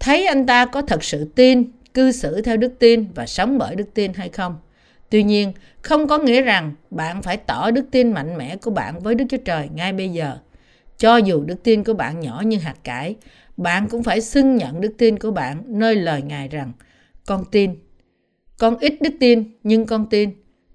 thấy 0.00 0.26
anh 0.26 0.46
ta 0.46 0.66
có 0.66 0.82
thật 0.82 1.04
sự 1.04 1.24
tin, 1.34 1.64
cư 1.94 2.12
xử 2.12 2.42
theo 2.42 2.56
đức 2.56 2.72
tin 2.78 3.06
và 3.14 3.26
sống 3.26 3.58
bởi 3.58 3.76
đức 3.76 3.94
tin 3.94 4.12
hay 4.12 4.28
không. 4.28 4.56
Tuy 5.10 5.22
nhiên, 5.22 5.52
không 5.82 6.08
có 6.08 6.18
nghĩa 6.18 6.42
rằng 6.42 6.74
bạn 6.90 7.22
phải 7.22 7.36
tỏ 7.36 7.70
đức 7.70 7.84
tin 7.90 8.12
mạnh 8.12 8.36
mẽ 8.36 8.56
của 8.56 8.70
bạn 8.70 9.00
với 9.00 9.14
Đức 9.14 9.24
Chúa 9.28 9.36
Trời 9.44 9.68
ngay 9.74 9.92
bây 9.92 10.08
giờ. 10.08 10.38
Cho 10.98 11.16
dù 11.16 11.44
đức 11.44 11.62
tin 11.62 11.84
của 11.84 11.94
bạn 11.94 12.20
nhỏ 12.20 12.42
như 12.46 12.58
hạt 12.58 12.74
cải, 12.84 13.16
bạn 13.56 13.88
cũng 13.88 14.02
phải 14.02 14.20
xưng 14.20 14.56
nhận 14.56 14.80
đức 14.80 14.94
tin 14.98 15.18
của 15.18 15.30
bạn 15.30 15.62
nơi 15.66 15.96
lời 15.96 16.22
Ngài 16.22 16.48
rằng 16.48 16.72
con 17.28 17.44
tin. 17.44 17.74
Con 18.58 18.78
ít 18.78 18.94
đức 19.02 19.14
tin 19.20 19.44
nhưng 19.62 19.86
con 19.86 20.06
tin. 20.06 20.30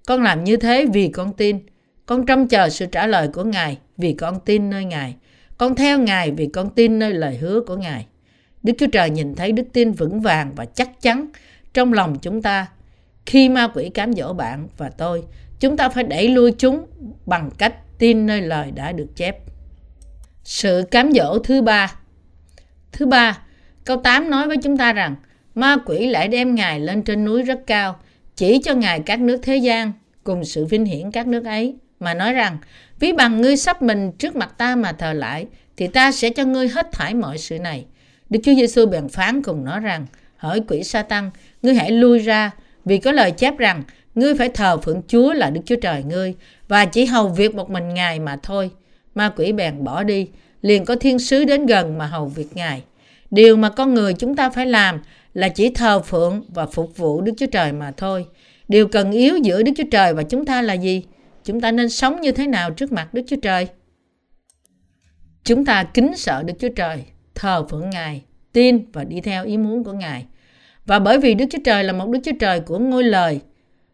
Con 0.06 0.22
làm 0.22 0.44
như 0.44 0.56
thế 0.56 0.86
vì 0.92 1.08
con 1.08 1.32
tin. 1.32 1.58
Con 2.06 2.26
trông 2.26 2.48
chờ 2.48 2.68
sự 2.68 2.86
trả 2.86 3.06
lời 3.06 3.28
của 3.28 3.44
Ngài 3.44 3.78
vì 3.96 4.12
con 4.12 4.40
tin 4.40 4.70
nơi 4.70 4.84
Ngài. 4.84 5.16
Con 5.58 5.74
theo 5.74 5.98
Ngài 5.98 6.30
vì 6.30 6.46
con 6.46 6.70
tin 6.70 6.98
nơi 6.98 7.14
lời 7.14 7.36
hứa 7.36 7.60
của 7.60 7.76
Ngài. 7.76 8.06
Đức 8.62 8.72
Chúa 8.78 8.86
Trời 8.92 9.10
nhìn 9.10 9.34
thấy 9.34 9.52
đức 9.52 9.66
tin 9.72 9.92
vững 9.92 10.20
vàng 10.20 10.52
và 10.56 10.64
chắc 10.64 11.00
chắn 11.00 11.26
trong 11.74 11.92
lòng 11.92 12.18
chúng 12.22 12.42
ta. 12.42 12.66
Khi 13.26 13.48
ma 13.48 13.68
quỷ 13.74 13.88
cám 13.88 14.12
dỗ 14.12 14.32
bạn 14.32 14.68
và 14.76 14.88
tôi, 14.88 15.22
chúng 15.60 15.76
ta 15.76 15.88
phải 15.88 16.04
đẩy 16.04 16.28
lui 16.28 16.52
chúng 16.52 16.86
bằng 17.26 17.50
cách 17.58 17.98
tin 17.98 18.26
nơi 18.26 18.40
lời 18.40 18.70
đã 18.70 18.92
được 18.92 19.16
chép. 19.16 19.38
Sự 20.44 20.84
cám 20.90 21.12
dỗ 21.12 21.38
thứ 21.38 21.62
ba 21.62 21.94
Thứ 22.92 23.06
ba, 23.06 23.38
câu 23.84 23.96
8 23.96 24.30
nói 24.30 24.48
với 24.48 24.56
chúng 24.62 24.76
ta 24.76 24.92
rằng 24.92 25.16
ma 25.54 25.76
quỷ 25.86 26.06
lại 26.06 26.28
đem 26.28 26.54
Ngài 26.54 26.80
lên 26.80 27.02
trên 27.02 27.24
núi 27.24 27.42
rất 27.42 27.66
cao, 27.66 27.96
chỉ 28.36 28.58
cho 28.64 28.74
Ngài 28.74 29.00
các 29.00 29.20
nước 29.20 29.38
thế 29.42 29.56
gian 29.56 29.92
cùng 30.24 30.44
sự 30.44 30.64
vinh 30.64 30.84
hiển 30.84 31.10
các 31.10 31.26
nước 31.26 31.44
ấy, 31.44 31.76
mà 32.00 32.14
nói 32.14 32.32
rằng 32.32 32.58
ví 33.00 33.12
bằng 33.12 33.40
ngươi 33.40 33.56
sắp 33.56 33.82
mình 33.82 34.12
trước 34.12 34.36
mặt 34.36 34.54
ta 34.58 34.76
mà 34.76 34.92
thờ 34.92 35.12
lại, 35.12 35.46
thì 35.76 35.86
ta 35.86 36.12
sẽ 36.12 36.30
cho 36.30 36.44
ngươi 36.44 36.68
hết 36.68 36.92
thải 36.92 37.14
mọi 37.14 37.38
sự 37.38 37.58
này. 37.58 37.84
Đức 38.30 38.40
Chúa 38.44 38.54
Giêsu 38.54 38.86
bèn 38.86 39.08
phán 39.08 39.42
cùng 39.42 39.64
nó 39.64 39.80
rằng, 39.80 40.06
hỏi 40.36 40.60
quỷ 40.68 40.84
sa 40.84 41.02
tăng, 41.02 41.30
ngươi 41.62 41.74
hãy 41.74 41.90
lui 41.90 42.18
ra, 42.18 42.50
vì 42.84 42.98
có 42.98 43.12
lời 43.12 43.30
chép 43.30 43.58
rằng, 43.58 43.82
ngươi 44.14 44.34
phải 44.34 44.48
thờ 44.48 44.76
phượng 44.76 45.02
Chúa 45.08 45.32
là 45.32 45.50
Đức 45.50 45.60
Chúa 45.66 45.76
Trời 45.76 46.02
ngươi, 46.02 46.34
và 46.68 46.84
chỉ 46.84 47.04
hầu 47.04 47.28
việc 47.28 47.54
một 47.54 47.70
mình 47.70 47.94
Ngài 47.94 48.20
mà 48.20 48.36
thôi. 48.42 48.70
Ma 49.14 49.28
quỷ 49.36 49.52
bèn 49.52 49.84
bỏ 49.84 50.02
đi, 50.02 50.28
liền 50.62 50.84
có 50.84 50.96
thiên 50.96 51.18
sứ 51.18 51.44
đến 51.44 51.66
gần 51.66 51.98
mà 51.98 52.06
hầu 52.06 52.26
việc 52.26 52.48
Ngài. 52.54 52.82
Điều 53.30 53.56
mà 53.56 53.70
con 53.70 53.94
người 53.94 54.14
chúng 54.14 54.36
ta 54.36 54.50
phải 54.50 54.66
làm 54.66 55.00
là 55.34 55.48
chỉ 55.48 55.70
thờ 55.70 56.00
phượng 56.00 56.42
và 56.48 56.66
phục 56.66 56.96
vụ 56.96 57.20
Đức 57.20 57.32
Chúa 57.36 57.46
Trời 57.46 57.72
mà 57.72 57.92
thôi. 57.96 58.26
Điều 58.68 58.88
cần 58.88 59.10
yếu 59.10 59.36
giữa 59.36 59.62
Đức 59.62 59.72
Chúa 59.76 59.90
Trời 59.90 60.14
và 60.14 60.22
chúng 60.22 60.46
ta 60.46 60.62
là 60.62 60.74
gì? 60.74 61.04
Chúng 61.44 61.60
ta 61.60 61.72
nên 61.72 61.90
sống 61.90 62.20
như 62.20 62.32
thế 62.32 62.46
nào 62.46 62.70
trước 62.70 62.92
mặt 62.92 63.14
Đức 63.14 63.22
Chúa 63.26 63.36
Trời? 63.42 63.68
Chúng 65.44 65.64
ta 65.64 65.84
kính 65.84 66.16
sợ 66.16 66.42
Đức 66.42 66.54
Chúa 66.58 66.68
Trời, 66.68 67.04
thờ 67.34 67.66
phượng 67.70 67.90
Ngài, 67.90 68.22
tin 68.52 68.92
và 68.92 69.04
đi 69.04 69.20
theo 69.20 69.44
ý 69.44 69.56
muốn 69.56 69.84
của 69.84 69.92
Ngài. 69.92 70.26
Và 70.86 70.98
bởi 70.98 71.18
vì 71.18 71.34
Đức 71.34 71.44
Chúa 71.50 71.58
Trời 71.64 71.84
là 71.84 71.92
một 71.92 72.08
Đức 72.08 72.20
Chúa 72.24 72.32
Trời 72.40 72.60
của 72.60 72.78
ngôi 72.78 73.04
lời 73.04 73.40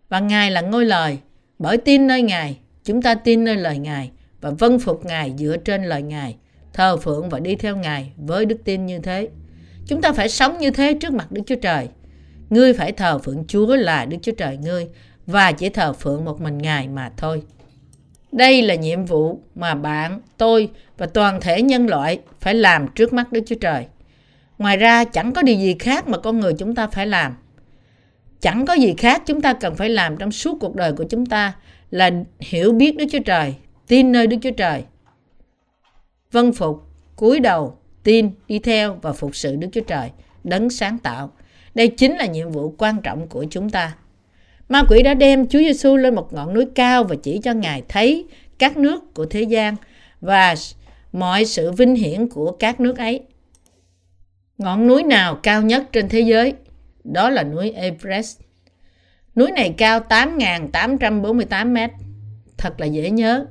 và 0.09 0.21
Ngài 0.21 0.51
là 0.51 0.61
ngôi 0.61 0.85
lời, 0.85 1.19
bởi 1.59 1.77
tin 1.77 2.07
nơi 2.07 2.23
Ngài, 2.23 2.59
chúng 2.85 3.03
ta 3.03 3.15
tin 3.15 3.45
nơi 3.45 3.57
lời 3.57 3.79
Ngài 3.79 4.11
và 4.41 4.51
vâng 4.51 4.79
phục 4.79 5.05
Ngài 5.05 5.35
dựa 5.39 5.57
trên 5.57 5.85
lời 5.85 6.03
Ngài, 6.03 6.37
thờ 6.73 6.97
phượng 6.97 7.29
và 7.29 7.41
đi 7.41 7.57
theo 7.57 7.77
Ngài 7.77 8.13
với 8.17 8.47
đức 8.47 8.57
tin 8.65 8.87
như 8.87 8.99
thế. 8.99 9.29
Chúng 9.91 10.03
ta 10.03 10.13
phải 10.13 10.29
sống 10.29 10.59
như 10.59 10.71
thế 10.71 10.95
trước 10.95 11.13
mặt 11.13 11.33
Đức 11.33 11.43
Chúa 11.47 11.57
Trời. 11.57 11.89
Ngươi 12.51 12.73
phải 12.73 12.93
thờ 12.93 13.19
phượng 13.19 13.45
Chúa 13.49 13.77
là 13.77 14.05
Đức 14.05 14.17
Chúa 14.23 14.33
Trời 14.33 14.57
ngươi 14.57 14.89
và 15.27 15.53
chỉ 15.53 15.69
thờ 15.69 15.93
phượng 15.93 16.25
một 16.25 16.41
mình 16.41 16.59
Ngài 16.59 16.89
mà 16.89 17.11
thôi. 17.17 17.43
Đây 18.33 18.63
là 18.63 18.75
nhiệm 18.75 19.05
vụ 19.05 19.41
mà 19.55 19.75
bạn, 19.75 20.21
tôi 20.37 20.71
và 20.99 21.07
toàn 21.07 21.41
thể 21.41 21.63
nhân 21.63 21.87
loại 21.87 22.21
phải 22.41 22.55
làm 22.55 22.89
trước 22.89 23.13
mắt 23.13 23.33
Đức 23.33 23.41
Chúa 23.47 23.55
Trời. 23.55 23.87
Ngoài 24.59 24.77
ra 24.77 25.05
chẳng 25.05 25.33
có 25.33 25.43
điều 25.43 25.57
gì 25.57 25.77
khác 25.79 26.09
mà 26.09 26.19
con 26.19 26.41
người 26.41 26.53
chúng 26.59 26.75
ta 26.75 26.87
phải 26.87 27.07
làm. 27.07 27.35
Chẳng 28.41 28.67
có 28.67 28.75
gì 28.75 28.95
khác 28.99 29.23
chúng 29.27 29.41
ta 29.41 29.53
cần 29.53 29.75
phải 29.75 29.89
làm 29.89 30.17
trong 30.17 30.33
suốt 30.33 30.59
cuộc 30.61 30.75
đời 30.75 30.93
của 30.93 31.05
chúng 31.05 31.27
ta 31.27 31.53
là 31.91 32.11
hiểu 32.41 32.73
biết 32.73 32.97
Đức 32.97 33.05
Chúa 33.13 33.23
Trời, 33.25 33.55
tin 33.87 34.13
nơi 34.13 34.27
Đức 34.27 34.37
Chúa 34.43 34.51
Trời. 34.51 34.85
Vân 36.33 36.53
phục, 36.53 36.83
cúi 37.17 37.41
đầu, 37.41 37.80
tin, 38.03 38.31
đi 38.49 38.59
theo 38.59 38.99
và 39.03 39.13
phục 39.13 39.37
sự 39.37 39.57
Đức 39.57 39.69
Chúa 39.73 39.81
Trời, 39.81 40.11
đấng 40.45 40.71
sáng 40.71 40.99
tạo. 40.99 41.33
Đây 41.75 41.89
chính 41.89 42.17
là 42.17 42.27
nhiệm 42.27 42.51
vụ 42.51 42.75
quan 42.79 43.03
trọng 43.03 43.29
của 43.29 43.45
chúng 43.51 43.71
ta. 43.71 43.97
Ma 44.69 44.83
quỷ 44.89 45.03
đã 45.03 45.15
đem 45.15 45.49
Chúa 45.49 45.59
Giêsu 45.59 45.97
lên 45.97 46.15
một 46.15 46.33
ngọn 46.33 46.55
núi 46.55 46.67
cao 46.75 47.05
và 47.05 47.17
chỉ 47.23 47.41
cho 47.43 47.53
Ngài 47.53 47.83
thấy 47.89 48.27
các 48.59 48.77
nước 48.77 49.15
của 49.15 49.27
thế 49.27 49.43
gian 49.43 49.77
và 50.21 50.55
mọi 51.13 51.45
sự 51.45 51.73
vinh 51.73 51.95
hiển 51.95 52.29
của 52.29 52.53
các 52.53 52.81
nước 52.81 52.99
ấy. 52.99 53.21
Ngọn 54.59 54.87
núi 54.87 55.03
nào 55.03 55.41
cao 55.43 55.63
nhất 55.63 55.83
trên 55.93 56.09
thế 56.09 56.21
giới? 56.21 56.55
Đó 57.05 57.31
là 57.31 57.43
núi 57.43 57.71
Everest. 57.71 58.41
Núi 59.37 59.51
này 59.51 59.75
cao 59.79 60.01
8.848 60.01 61.73
mét. 61.73 61.91
Thật 62.59 62.81
là 62.81 62.87
dễ 62.87 63.11
nhớ, 63.11 63.47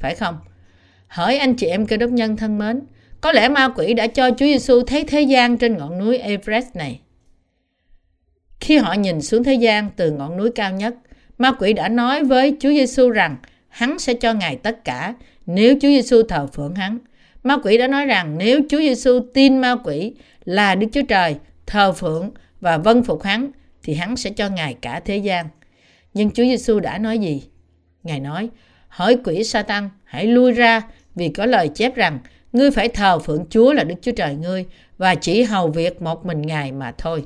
phải 0.00 0.14
không? 0.14 0.38
Hỏi 1.06 1.38
anh 1.38 1.54
chị 1.54 1.66
em 1.66 1.86
cơ 1.86 1.96
đốc 1.96 2.10
nhân 2.10 2.36
thân 2.36 2.58
mến, 2.58 2.80
có 3.24 3.32
lẽ 3.32 3.48
ma 3.48 3.68
quỷ 3.68 3.94
đã 3.94 4.06
cho 4.06 4.30
Chúa 4.30 4.46
Giêsu 4.46 4.82
thấy 4.82 5.04
thế 5.04 5.20
gian 5.20 5.58
trên 5.58 5.76
ngọn 5.76 5.98
núi 5.98 6.18
Everest 6.18 6.76
này. 6.76 7.00
Khi 8.60 8.76
họ 8.76 8.92
nhìn 8.92 9.22
xuống 9.22 9.44
thế 9.44 9.54
gian 9.54 9.90
từ 9.96 10.10
ngọn 10.10 10.36
núi 10.36 10.50
cao 10.54 10.72
nhất, 10.72 10.94
ma 11.38 11.52
quỷ 11.52 11.72
đã 11.72 11.88
nói 11.88 12.24
với 12.24 12.56
Chúa 12.60 12.68
Giêsu 12.70 13.10
rằng 13.10 13.36
hắn 13.68 13.98
sẽ 13.98 14.14
cho 14.14 14.32
Ngài 14.32 14.56
tất 14.56 14.84
cả 14.84 15.14
nếu 15.46 15.74
Chúa 15.74 15.88
Giêsu 15.88 16.22
thờ 16.22 16.46
phượng 16.46 16.74
hắn. 16.74 16.98
Ma 17.42 17.56
quỷ 17.64 17.78
đã 17.78 17.88
nói 17.88 18.06
rằng 18.06 18.38
nếu 18.38 18.60
Chúa 18.68 18.78
Giêsu 18.78 19.20
tin 19.34 19.58
ma 19.58 19.76
quỷ 19.84 20.14
là 20.44 20.74
Đức 20.74 20.86
Chúa 20.92 21.02
Trời, 21.08 21.36
thờ 21.66 21.92
phượng 21.92 22.30
và 22.60 22.78
vâng 22.78 23.04
phục 23.04 23.22
hắn 23.22 23.50
thì 23.82 23.94
hắn 23.94 24.16
sẽ 24.16 24.30
cho 24.30 24.48
Ngài 24.48 24.74
cả 24.74 25.00
thế 25.04 25.16
gian. 25.16 25.46
Nhưng 26.14 26.30
Chúa 26.30 26.44
Giêsu 26.44 26.80
đã 26.80 26.98
nói 26.98 27.18
gì? 27.18 27.42
Ngài 28.02 28.20
nói, 28.20 28.48
hỏi 28.88 29.16
quỷ 29.24 29.44
Satan 29.44 29.90
hãy 30.04 30.26
lui 30.26 30.52
ra 30.52 30.82
vì 31.14 31.28
có 31.28 31.46
lời 31.46 31.68
chép 31.74 31.94
rằng 31.94 32.18
ngươi 32.54 32.70
phải 32.70 32.88
thờ 32.88 33.18
phượng 33.18 33.44
Chúa 33.50 33.72
là 33.72 33.84
Đức 33.84 33.94
Chúa 34.02 34.12
Trời 34.12 34.34
ngươi 34.34 34.66
và 34.98 35.14
chỉ 35.14 35.42
hầu 35.42 35.68
việc 35.68 36.02
một 36.02 36.26
mình 36.26 36.42
Ngài 36.42 36.72
mà 36.72 36.92
thôi. 36.98 37.24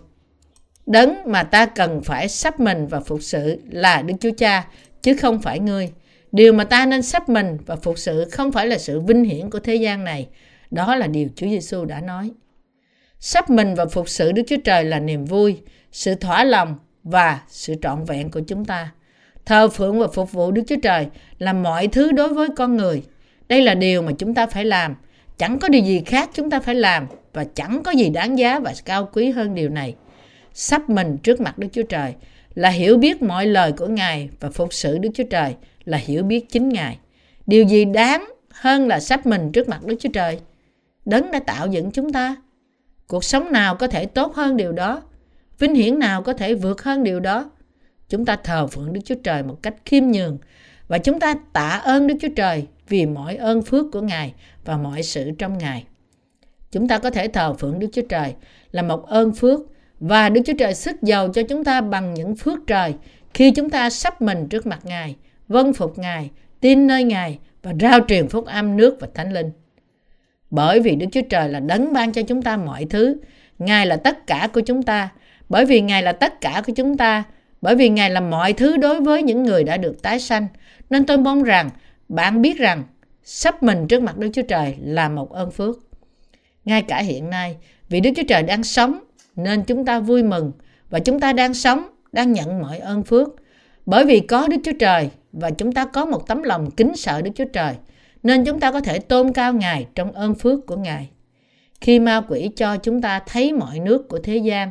Đấng 0.87 1.15
mà 1.27 1.43
ta 1.43 1.67
cần 1.67 2.03
phải 2.03 2.29
sắp 2.29 2.61
mình 2.61 2.87
và 2.87 3.01
phục 3.01 3.23
sự 3.23 3.61
là 3.71 4.03
Đức 4.03 4.15
Chúa 4.21 4.31
Cha, 4.39 4.69
chứ 5.03 5.17
không 5.17 5.43
phải 5.43 5.61
ngươi. 5.61 5.93
Điều 6.33 6.53
mà 6.53 6.65
ta 6.65 6.87
nên 6.87 7.03
sắp 7.03 7.29
mình 7.29 7.59
và 7.67 7.77
phục 7.77 7.99
sự 7.99 8.29
không 8.33 8.53
phải 8.53 8.67
là 8.67 8.79
sự 8.79 9.01
vinh 9.01 9.25
hiển 9.25 9.51
của 9.51 9.59
thế 9.59 9.75
gian 9.75 10.05
này. 10.05 10.29
Đó 10.71 10.97
là 10.97 11.07
điều 11.07 11.29
Chúa 11.37 11.47
Giêsu 11.47 11.85
đã 11.85 12.01
nói. 12.01 12.31
Sắp 13.21 13.51
mình 13.51 13.75
và 13.75 13.87
phục 13.87 14.09
sự 14.09 14.33
Đức 14.33 14.43
Chúa 14.47 14.57
Trời 14.65 14.85
là 14.85 15.01
niềm 15.01 15.25
vui, 15.25 15.57
sự 15.93 16.15
thỏa 16.15 16.45
lòng 16.45 16.77
và 17.05 17.41
sự 17.49 17.75
trọn 17.83 18.05
vẹn 18.05 18.31
của 18.31 18.41
chúng 18.41 18.65
ta. 18.65 18.93
Thờ 19.45 19.69
phượng 19.69 19.99
và 19.99 20.07
phục 20.09 20.33
vụ 20.33 20.51
Đức 20.51 20.63
Chúa 20.67 20.81
Trời 20.83 21.07
là 21.39 21.53
mọi 21.53 21.87
thứ 21.89 22.13
đối 22.13 22.35
với 22.35 22.49
con 22.57 22.77
người. 22.77 23.03
Đây 23.49 23.63
là 23.63 23.75
điều 23.75 24.03
mà 24.03 24.13
chúng 24.19 24.35
ta 24.35 24.47
phải 24.47 24.65
làm. 24.65 24.95
Chẳng 25.39 25.59
có 25.59 25.69
điều 25.69 25.83
gì 25.83 26.03
khác 26.07 26.31
chúng 26.33 26.51
ta 26.51 26.61
phải 26.61 26.75
làm 26.75 27.07
và 27.33 27.45
chẳng 27.55 27.83
có 27.83 27.91
gì 27.91 28.11
đáng 28.11 28.39
giá 28.39 28.59
và 28.59 28.75
cao 28.85 29.09
quý 29.13 29.31
hơn 29.31 29.55
điều 29.55 29.69
này. 29.69 29.95
Sắp 30.55 30.91
mình 30.91 31.19
trước 31.23 31.41
mặt 31.41 31.59
Đức 31.59 31.69
Chúa 31.73 31.83
Trời 31.83 32.15
là 32.55 32.69
hiểu 32.69 32.97
biết 32.97 33.23
mọi 33.23 33.47
lời 33.47 33.73
của 33.73 33.87
Ngài 33.87 34.31
và 34.41 34.51
phục 34.51 34.75
sự 34.75 34.99
Đức 34.99 35.11
Chúa 35.15 35.25
Trời 35.25 35.55
là 35.85 35.99
hiểu 35.99 36.23
biết 36.23 36.51
chính 36.51 36.69
Ngài. 36.69 36.99
Điều 37.47 37.65
gì 37.65 37.85
đáng 37.85 38.29
hơn 38.51 38.89
là 38.89 39.01
sắp 39.01 39.27
mình 39.27 39.53
trước 39.53 39.69
mặt 39.69 39.85
Đức 39.85 39.97
Chúa 40.01 40.09
Trời? 40.13 40.41
Đấng 41.05 41.31
đã 41.31 41.39
tạo 41.39 41.67
dựng 41.67 41.91
chúng 41.91 42.13
ta. 42.13 42.37
Cuộc 43.07 43.25
sống 43.25 43.53
nào 43.53 43.77
có 43.77 43.87
thể 43.87 44.07
tốt 44.07 44.35
hơn 44.35 44.57
điều 44.57 44.73
đó? 44.73 45.03
Vinh 45.59 45.75
hiển 45.75 45.99
nào 45.99 46.23
có 46.23 46.33
thể 46.33 46.55
vượt 46.55 46.83
hơn 46.83 47.05
điều 47.05 47.21
đó? 47.21 47.51
Chúng 48.09 48.25
ta 48.25 48.37
thờ 48.37 48.67
phượng 48.67 48.93
Đức 48.93 49.01
Chúa 49.05 49.15
Trời 49.15 49.43
một 49.43 49.63
cách 49.63 49.75
khiêm 49.85 50.05
nhường 50.07 50.39
và 50.89 50.99
chúng 50.99 51.21
ta 51.21 51.35
tạ 51.53 51.69
ơn 51.69 52.07
Đức 52.07 52.15
Chúa 52.21 52.29
Trời 52.37 52.67
vì 52.89 53.07
mọi 53.07 53.37
ơn 53.37 53.63
phước 53.63 53.87
của 53.93 54.01
Ngài 54.01 54.35
và 54.65 54.77
mọi 54.77 55.03
sự 55.03 55.31
trong 55.39 55.59
Ngài. 55.59 55.85
Chúng 56.73 56.89
ta 56.89 56.99
có 56.99 57.11
thể 57.11 57.29
thờ 57.29 57.55
phượng 57.55 57.79
Đức 57.79 57.89
Chúa 57.93 58.03
Trời 58.09 58.35
là 58.73 58.83
một 58.83 59.07
ơn 59.07 59.33
phước 59.33 59.61
và 60.01 60.29
Đức 60.29 60.41
Chúa 60.47 60.53
Trời 60.59 60.75
sức 60.75 61.03
giàu 61.03 61.29
cho 61.29 61.43
chúng 61.43 61.65
ta 61.65 61.81
bằng 61.81 62.15
những 62.15 62.37
phước 62.37 62.59
trời 62.67 62.95
khi 63.35 63.51
chúng 63.51 63.71
ta 63.71 63.91
sắp 63.91 64.23
mình 64.23 64.49
trước 64.49 64.67
mặt 64.67 64.81
Ngài, 64.85 65.17
vâng 65.49 65.73
phục 65.73 65.99
Ngài, 65.99 66.31
tin 66.61 66.87
nơi 66.87 67.05
Ngài 67.05 67.39
và 67.63 67.73
rao 67.81 68.01
truyền 68.09 68.29
phúc 68.29 68.47
âm 68.47 68.77
nước 68.77 68.97
và 69.01 69.09
thánh 69.15 69.33
linh. 69.33 69.51
Bởi 70.51 70.81
vì 70.81 70.97
Đức 70.97 71.07
Chúa 71.13 71.23
Trời 71.31 71.49
là 71.49 71.61
đấng 71.61 71.93
ban 71.93 72.13
cho 72.13 72.23
chúng 72.23 72.43
ta 72.43 72.57
mọi 72.57 72.85
thứ, 72.85 73.17
Ngài 73.59 73.87
là 73.87 73.97
tất 73.97 74.27
cả 74.27 74.49
của 74.53 74.61
chúng 74.61 74.83
ta, 74.83 75.09
bởi 75.49 75.65
vì 75.65 75.81
Ngài 75.81 76.03
là 76.03 76.13
tất 76.13 76.41
cả 76.41 76.63
của 76.67 76.73
chúng 76.77 76.97
ta, 76.97 77.25
bởi 77.63 77.75
vì 77.75 77.89
Ngài 77.89 78.11
là 78.11 78.21
mọi 78.21 78.53
thứ 78.53 78.77
đối 78.77 79.01
với 79.01 79.23
những 79.23 79.43
người 79.43 79.65
đã 79.65 79.77
được 79.77 80.03
tái 80.03 80.21
sanh. 80.21 80.47
Nên 80.91 81.07
tôi 81.07 81.19
mong 81.19 81.43
rằng 81.43 81.71
bạn 82.09 82.43
biết 82.43 82.59
rằng 82.59 82.85
sắp 83.23 83.63
mình 83.63 83.87
trước 83.89 84.03
mặt 84.03 84.19
Đức 84.19 84.31
Chúa 84.33 84.43
Trời 84.43 84.77
là 84.81 85.09
một 85.09 85.33
ơn 85.33 85.51
phước. 85.51 85.77
Ngay 86.65 86.83
cả 86.83 86.99
hiện 86.99 87.31
nay, 87.31 87.57
vì 87.89 88.01
Đức 88.01 88.11
Chúa 88.17 88.23
Trời 88.29 88.43
đang 88.43 88.65
sống 88.65 88.99
nên 89.37 89.63
chúng 89.63 89.85
ta 89.85 90.01
vui 90.01 90.23
mừng 90.23 90.53
và 90.91 90.99
chúng 90.99 91.21
ta 91.21 91.33
đang 91.33 91.55
sống, 91.55 91.89
đang 92.13 92.33
nhận 92.33 92.63
mọi 92.63 92.79
ơn 92.79 93.03
phước. 93.03 93.29
Bởi 93.87 94.05
vì 94.05 94.21
có 94.21 94.49
Đức 94.49 94.57
Chúa 94.65 94.73
Trời 94.79 95.11
và 95.33 95.51
chúng 95.51 95.73
ta 95.73 95.85
có 95.85 96.05
một 96.05 96.27
tấm 96.27 96.43
lòng 96.43 96.71
kính 96.71 96.97
sợ 96.97 97.23
Đức 97.23 97.31
Chúa 97.35 97.45
Trời 97.53 97.75
nên 98.23 98.45
chúng 98.45 98.61
ta 98.61 98.73
có 98.73 98.81
thể 98.81 98.99
tôn 98.99 99.33
cao 99.33 99.53
Ngài 99.53 99.87
trong 99.95 100.13
ơn 100.13 100.35
phước 100.35 100.67
của 100.67 100.77
Ngài. 100.77 101.11
Khi 101.81 101.99
ma 101.99 102.21
quỷ 102.29 102.51
cho 102.57 102.77
chúng 102.77 103.03
ta 103.03 103.21
thấy 103.27 103.53
mọi 103.53 103.81
nước 103.81 104.09
của 104.09 104.19
thế 104.19 104.37
gian, 104.37 104.71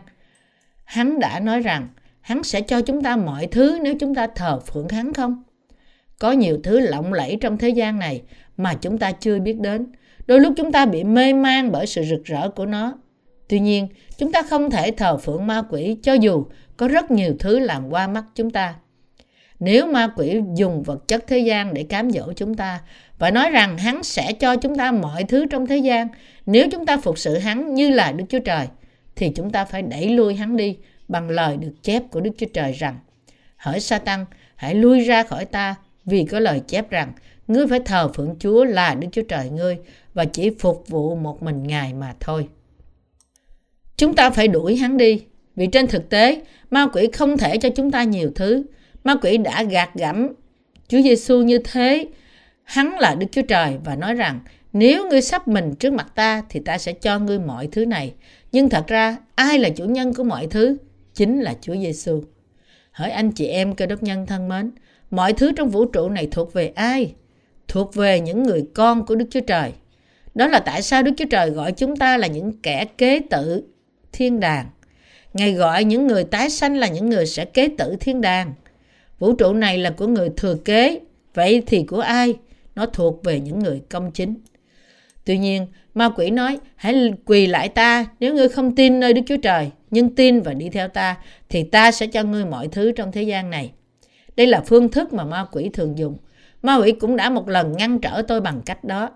hắn 0.84 1.20
đã 1.20 1.40
nói 1.40 1.60
rằng 1.60 1.88
hắn 2.22 2.44
sẽ 2.44 2.62
cho 2.62 2.82
chúng 2.82 3.04
ta 3.04 3.16
mọi 3.16 3.48
thứ 3.48 3.80
nếu 3.84 3.96
chúng 4.00 4.16
ta 4.16 4.28
thờ 4.28 4.60
phượng 4.60 4.90
hắn 4.90 5.14
không? 5.14 5.44
Có 6.20 6.32
nhiều 6.32 6.60
thứ 6.64 6.80
lộng 6.80 7.14
lẫy 7.14 7.38
trong 7.42 7.58
thế 7.58 7.70
gian 7.70 8.00
này 8.00 8.22
mà 8.58 8.74
chúng 8.74 8.98
ta 8.98 9.12
chưa 9.12 9.40
biết 9.40 9.60
đến. 9.60 9.88
Đôi 10.28 10.40
lúc 10.40 10.54
chúng 10.58 10.72
ta 10.72 10.86
bị 10.86 11.04
mê 11.04 11.34
man 11.34 11.72
bởi 11.72 11.88
sự 11.88 12.04
rực 12.04 12.24
rỡ 12.26 12.50
của 12.50 12.66
nó. 12.66 12.98
Tuy 13.48 13.60
nhiên, 13.60 13.88
chúng 14.18 14.32
ta 14.32 14.42
không 14.42 14.70
thể 14.70 14.92
thờ 14.92 15.18
phượng 15.18 15.48
ma 15.48 15.64
quỷ 15.70 15.98
cho 16.04 16.14
dù 16.14 16.46
có 16.78 16.88
rất 16.88 17.12
nhiều 17.12 17.36
thứ 17.40 17.60
làm 17.60 17.90
qua 17.90 18.08
mắt 18.08 18.24
chúng 18.36 18.52
ta. 18.52 18.76
Nếu 19.60 19.88
ma 19.88 20.08
quỷ 20.16 20.42
dùng 20.56 20.84
vật 20.84 21.08
chất 21.08 21.28
thế 21.28 21.40
gian 21.40 21.74
để 21.74 21.84
cám 21.84 22.12
dỗ 22.12 22.34
chúng 22.36 22.56
ta 22.56 22.82
và 23.20 23.32
nói 23.32 23.50
rằng 23.50 23.78
hắn 23.78 24.04
sẽ 24.04 24.34
cho 24.34 24.56
chúng 24.56 24.76
ta 24.76 24.92
mọi 24.92 25.24
thứ 25.24 25.46
trong 25.46 25.68
thế 25.68 25.78
gian 25.78 26.08
nếu 26.46 26.68
chúng 26.72 26.86
ta 26.86 26.98
phục 26.98 27.18
sự 27.18 27.38
hắn 27.38 27.74
như 27.74 27.90
là 27.90 28.12
Đức 28.12 28.26
Chúa 28.30 28.40
Trời, 28.40 28.68
thì 29.16 29.32
chúng 29.36 29.50
ta 29.50 29.66
phải 29.66 29.82
đẩy 29.82 30.10
lui 30.10 30.36
hắn 30.36 30.58
đi 30.58 30.78
bằng 31.08 31.30
lời 31.30 31.58
được 31.58 31.74
chép 31.84 32.04
của 32.12 32.22
Đức 32.22 32.32
Chúa 32.38 32.48
Trời 32.54 32.72
rằng 32.72 33.00
Hỡi 33.58 33.80
Satan, 33.80 34.26
hãy 34.56 34.76
lui 34.76 35.00
ra 35.00 35.24
khỏi 35.24 35.46
ta 35.46 35.76
vì 36.08 36.26
có 36.26 36.40
lời 36.40 36.62
chép 36.68 36.90
rằng 36.90 37.14
ngươi 37.48 37.68
phải 37.68 37.80
thờ 37.80 38.10
phượng 38.14 38.36
Chúa 38.40 38.64
là 38.64 38.96
Đức 38.96 39.08
Chúa 39.12 39.22
Trời 39.22 39.50
ngươi 39.50 39.78
và 40.14 40.26
chỉ 40.26 40.50
phục 40.60 40.88
vụ 40.88 41.16
một 41.16 41.44
mình 41.44 41.64
Ngài 41.64 41.94
mà 41.94 42.16
thôi. 42.20 42.48
Chúng 43.98 44.16
ta 44.16 44.30
phải 44.30 44.48
đuổi 44.48 44.76
hắn 44.76 44.98
đi 44.98 45.24
vì 45.56 45.68
trên 45.68 45.88
thực 45.88 46.10
tế 46.10 46.42
ma 46.72 46.88
quỷ 46.94 47.08
không 47.14 47.38
thể 47.38 47.58
cho 47.58 47.70
chúng 47.70 47.92
ta 47.92 48.04
nhiều 48.04 48.32
thứ. 48.36 48.64
Ma 49.04 49.16
quỷ 49.22 49.38
đã 49.38 49.64
gạt 49.64 49.90
gẫm 49.96 50.28
Chúa 50.88 51.02
Giêsu 51.02 51.42
như 51.42 51.58
thế. 51.58 52.08
Hắn 52.64 53.00
là 53.00 53.16
Đức 53.16 53.28
Chúa 53.32 53.42
Trời 53.42 53.78
và 53.86 53.96
nói 53.96 54.14
rằng 54.14 54.40
nếu 54.74 55.10
ngươi 55.10 55.22
sắp 55.22 55.48
mình 55.48 55.76
trước 55.76 55.94
mặt 55.94 56.12
ta 56.16 56.44
thì 56.50 56.60
ta 56.60 56.78
sẽ 56.78 56.94
cho 56.94 57.20
ngươi 57.20 57.40
mọi 57.40 57.68
thứ 57.68 57.86
này. 57.86 58.14
Nhưng 58.52 58.70
thật 58.70 58.88
ra 58.88 59.18
ai 59.36 59.60
là 59.60 59.70
chủ 59.70 59.86
nhân 59.86 60.14
của 60.14 60.24
mọi 60.24 60.48
thứ? 60.48 60.78
Chính 61.14 61.40
là 61.40 61.56
Chúa 61.62 61.76
Giêsu. 61.76 62.24
hỡi 62.92 63.12
anh 63.12 63.32
chị 63.32 63.48
em 63.48 63.76
cơ 63.76 63.86
đốc 63.86 64.04
nhân 64.04 64.26
thân 64.26 64.48
mến, 64.48 64.72
mọi 65.12 65.34
thứ 65.34 65.52
trong 65.52 65.70
vũ 65.70 65.86
trụ 65.86 66.10
này 66.10 66.28
thuộc 66.32 66.54
về 66.54 66.68
ai? 66.68 67.14
Thuộc 67.68 67.96
về 67.96 68.20
những 68.20 68.44
người 68.44 68.66
con 68.74 69.06
của 69.06 69.16
Đức 69.16 69.26
Chúa 69.32 69.40
Trời. 69.40 69.72
Đó 70.36 70.48
là 70.48 70.60
tại 70.60 70.82
sao 70.82 71.04
Đức 71.04 71.12
Chúa 71.18 71.26
Trời 71.30 71.50
gọi 71.50 71.72
chúng 71.72 71.96
ta 71.96 72.18
là 72.18 72.28
những 72.28 72.52
kẻ 72.62 72.86
kế 72.98 73.20
tử 73.30 73.64
thiên 74.12 74.40
đàng. 74.40 74.66
Ngài 75.34 75.54
gọi 75.54 75.84
những 75.84 76.08
người 76.08 76.24
tái 76.24 76.50
sanh 76.50 76.78
là 76.78 76.88
những 76.88 77.10
người 77.10 77.26
sẽ 77.26 77.46
kế 77.46 77.68
tử 77.78 77.96
thiên 78.00 78.22
đàng. 78.22 78.54
Vũ 79.20 79.34
trụ 79.34 79.54
này 79.54 79.78
là 79.78 79.90
của 79.90 80.08
người 80.08 80.30
thừa 80.38 80.56
kế, 80.56 81.00
vậy 81.34 81.64
thì 81.68 81.84
của 81.84 82.00
ai? 82.00 82.36
Nó 82.76 82.86
thuộc 82.86 83.24
về 83.24 83.40
những 83.40 83.60
người 83.60 83.82
công 83.90 84.12
chính. 84.12 84.36
Tuy 85.26 85.38
nhiên, 85.38 85.68
ma 85.94 86.10
quỷ 86.10 86.30
nói, 86.30 86.60
hãy 86.76 87.14
quỳ 87.26 87.48
lại 87.48 87.70
ta 87.70 88.06
nếu 88.20 88.34
ngươi 88.34 88.50
không 88.50 88.76
tin 88.76 89.00
nơi 89.00 89.14
Đức 89.14 89.22
Chúa 89.28 89.38
Trời, 89.38 89.70
nhưng 89.92 90.16
tin 90.16 90.42
và 90.42 90.54
đi 90.54 90.70
theo 90.70 90.88
ta, 90.88 91.16
thì 91.50 91.64
ta 91.64 91.92
sẽ 91.92 92.08
cho 92.08 92.24
ngươi 92.24 92.46
mọi 92.46 92.68
thứ 92.68 92.92
trong 92.92 93.12
thế 93.12 93.24
gian 93.24 93.50
này. 93.50 93.72
Đây 94.38 94.48
là 94.48 94.64
phương 94.66 94.90
thức 94.92 95.14
mà 95.14 95.24
ma 95.26 95.46
quỷ 95.52 95.70
thường 95.74 95.98
dùng. 95.98 96.18
Ma 96.62 96.76
quỷ 96.76 96.92
cũng 96.92 97.16
đã 97.16 97.30
một 97.30 97.50
lần 97.50 97.72
ngăn 97.78 98.00
trở 98.00 98.22
tôi 98.28 98.42
bằng 98.42 98.62
cách 98.66 98.84
đó. 98.84 99.10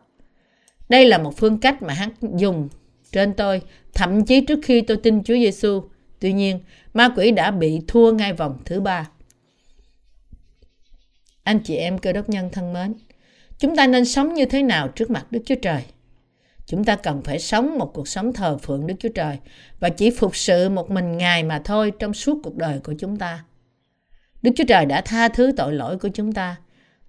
Đây 0.89 1.05
là 1.05 1.17
một 1.17 1.37
phương 1.37 1.59
cách 1.59 1.81
mà 1.81 1.93
hắn 1.93 2.09
dùng 2.21 2.69
trên 3.11 3.33
tôi, 3.33 3.61
thậm 3.93 4.25
chí 4.25 4.45
trước 4.45 4.59
khi 4.63 4.81
tôi 4.81 4.97
tin 4.97 5.23
Chúa 5.23 5.33
Giêsu. 5.33 5.83
Tuy 6.19 6.33
nhiên, 6.33 6.59
ma 6.93 7.13
quỷ 7.15 7.31
đã 7.31 7.51
bị 7.51 7.81
thua 7.87 8.11
ngay 8.11 8.33
vòng 8.33 8.57
thứ 8.65 8.81
ba. 8.81 9.09
Anh 11.43 11.59
chị 11.59 11.75
em 11.75 11.97
cơ 11.97 12.13
đốc 12.13 12.29
nhân 12.29 12.49
thân 12.51 12.73
mến, 12.73 12.93
chúng 13.57 13.75
ta 13.75 13.87
nên 13.87 14.05
sống 14.05 14.33
như 14.33 14.45
thế 14.45 14.63
nào 14.63 14.87
trước 14.87 15.09
mặt 15.09 15.31
Đức 15.31 15.41
Chúa 15.45 15.55
Trời? 15.55 15.83
Chúng 16.65 16.83
ta 16.83 16.95
cần 16.95 17.21
phải 17.23 17.39
sống 17.39 17.77
một 17.77 17.91
cuộc 17.93 18.07
sống 18.07 18.33
thờ 18.33 18.57
phượng 18.57 18.87
Đức 18.87 18.95
Chúa 18.99 19.09
Trời 19.15 19.37
và 19.79 19.89
chỉ 19.89 20.09
phục 20.09 20.35
sự 20.35 20.69
một 20.69 20.91
mình 20.91 21.17
Ngài 21.17 21.43
mà 21.43 21.61
thôi 21.65 21.91
trong 21.99 22.13
suốt 22.13 22.37
cuộc 22.43 22.55
đời 22.55 22.79
của 22.83 22.93
chúng 22.99 23.17
ta. 23.17 23.43
Đức 24.41 24.51
Chúa 24.55 24.63
Trời 24.67 24.85
đã 24.85 25.01
tha 25.01 25.27
thứ 25.27 25.51
tội 25.57 25.73
lỗi 25.73 25.97
của 25.97 26.09
chúng 26.13 26.31
ta, 26.31 26.55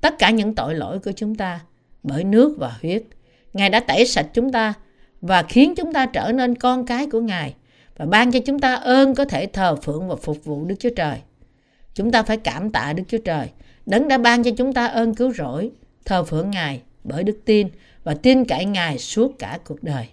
tất 0.01 0.19
cả 0.19 0.31
những 0.31 0.55
tội 0.55 0.75
lỗi 0.75 0.99
của 0.99 1.13
chúng 1.13 1.35
ta 1.35 1.61
bởi 2.03 2.25
nước 2.25 2.55
và 2.59 2.73
huyết. 2.83 3.03
Ngài 3.53 3.71
đã 3.71 3.81
tẩy 3.81 4.07
sạch 4.07 4.27
chúng 4.35 4.53
ta 4.53 4.75
và 5.21 5.43
khiến 5.43 5.75
chúng 5.77 5.93
ta 5.93 6.07
trở 6.07 6.33
nên 6.33 6.55
con 6.55 6.87
cái 6.87 7.07
của 7.07 7.21
Ngài 7.21 7.55
và 7.97 8.07
ban 8.07 8.33
cho 8.33 8.41
chúng 8.47 8.59
ta 8.59 8.75
ơn 8.75 9.15
có 9.15 9.25
thể 9.25 9.47
thờ 9.47 9.77
phượng 9.77 10.09
và 10.09 10.17
phục 10.17 10.45
vụ 10.45 10.65
Đức 10.65 10.75
Chúa 10.79 10.91
Trời. 10.97 11.19
Chúng 11.95 12.13
ta 12.13 12.23
phải 12.23 12.37
cảm 12.37 12.71
tạ 12.71 12.93
Đức 12.93 13.03
Chúa 13.09 13.19
Trời, 13.19 13.49
đấng 13.87 14.09
đã 14.09 14.19
ban 14.19 14.43
cho 14.43 14.51
chúng 14.57 14.73
ta 14.73 14.87
ơn 14.87 15.15
cứu 15.15 15.33
rỗi, 15.33 15.71
thờ 16.05 16.25
phượng 16.25 16.51
Ngài 16.51 16.83
bởi 17.05 17.25
đức 17.25 17.39
tin 17.45 17.69
và 18.05 18.15
tin 18.15 18.45
cậy 18.45 18.65
Ngài 18.65 18.99
suốt 18.99 19.39
cả 19.39 19.59
cuộc 19.65 19.83
đời. 19.83 20.09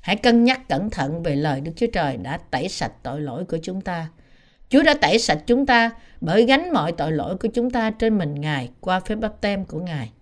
Hãy 0.00 0.16
cân 0.16 0.44
nhắc 0.44 0.68
cẩn 0.68 0.90
thận 0.90 1.22
về 1.22 1.36
lời 1.36 1.60
Đức 1.60 1.72
Chúa 1.76 1.86
Trời 1.92 2.16
đã 2.16 2.38
tẩy 2.50 2.68
sạch 2.68 2.92
tội 3.02 3.20
lỗi 3.20 3.44
của 3.44 3.58
chúng 3.62 3.80
ta. 3.80 4.08
Chúa 4.68 4.82
đã 4.82 4.94
tẩy 4.94 5.18
sạch 5.18 5.38
chúng 5.46 5.66
ta 5.66 5.90
bởi 6.20 6.44
gánh 6.44 6.72
mọi 6.72 6.92
tội 6.92 7.12
lỗi 7.12 7.36
của 7.36 7.48
chúng 7.48 7.70
ta 7.70 7.90
trên 7.90 8.18
mình, 8.18 8.34
Ngài, 8.34 8.70
qua 8.80 9.00
phép 9.00 9.14
bắp 9.14 9.40
tem 9.40 9.64
của 9.64 9.80
Ngài. 9.80 10.12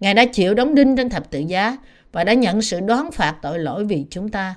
Ngài 0.00 0.14
đã 0.14 0.24
chịu 0.24 0.54
đóng 0.54 0.74
đinh 0.74 0.96
trên 0.96 1.08
thập 1.08 1.30
tự 1.30 1.38
giá 1.38 1.76
và 2.12 2.24
đã 2.24 2.32
nhận 2.32 2.62
sự 2.62 2.80
đoán 2.80 3.12
phạt 3.12 3.36
tội 3.42 3.58
lỗi 3.58 3.84
vì 3.84 4.06
chúng 4.10 4.28
ta. 4.28 4.54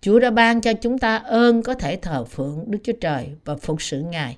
Chúa 0.00 0.18
đã 0.18 0.30
ban 0.30 0.60
cho 0.60 0.72
chúng 0.72 0.98
ta 0.98 1.16
ơn 1.16 1.62
có 1.62 1.74
thể 1.74 1.96
thờ 1.96 2.24
phượng 2.24 2.64
Đức 2.66 2.78
Chúa 2.84 2.92
Trời 3.00 3.28
và 3.44 3.56
phục 3.56 3.82
sự 3.82 4.02
Ngài, 4.02 4.36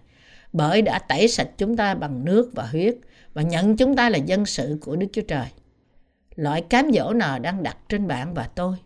bởi 0.53 0.83
đã 0.83 0.99
tẩy 0.99 1.29
sạch 1.29 1.49
chúng 1.59 1.77
ta 1.77 1.95
bằng 1.95 2.25
nước 2.25 2.51
và 2.55 2.67
huyết 2.67 2.97
và 3.35 3.43
nhận 3.43 3.77
chúng 3.77 3.97
ta 3.97 4.09
là 4.09 4.19
dân 4.19 4.47
sự 4.47 4.79
của 4.81 4.97
Đức 4.97 5.07
Chúa 5.13 5.23
Trời. 5.23 5.47
Loại 6.35 6.61
cám 6.61 6.91
dỗ 6.93 7.13
nào 7.13 7.39
đang 7.39 7.63
đặt 7.63 7.77
trên 7.89 8.07
bạn 8.07 8.35
và 8.35 8.49
tôi? 8.55 8.77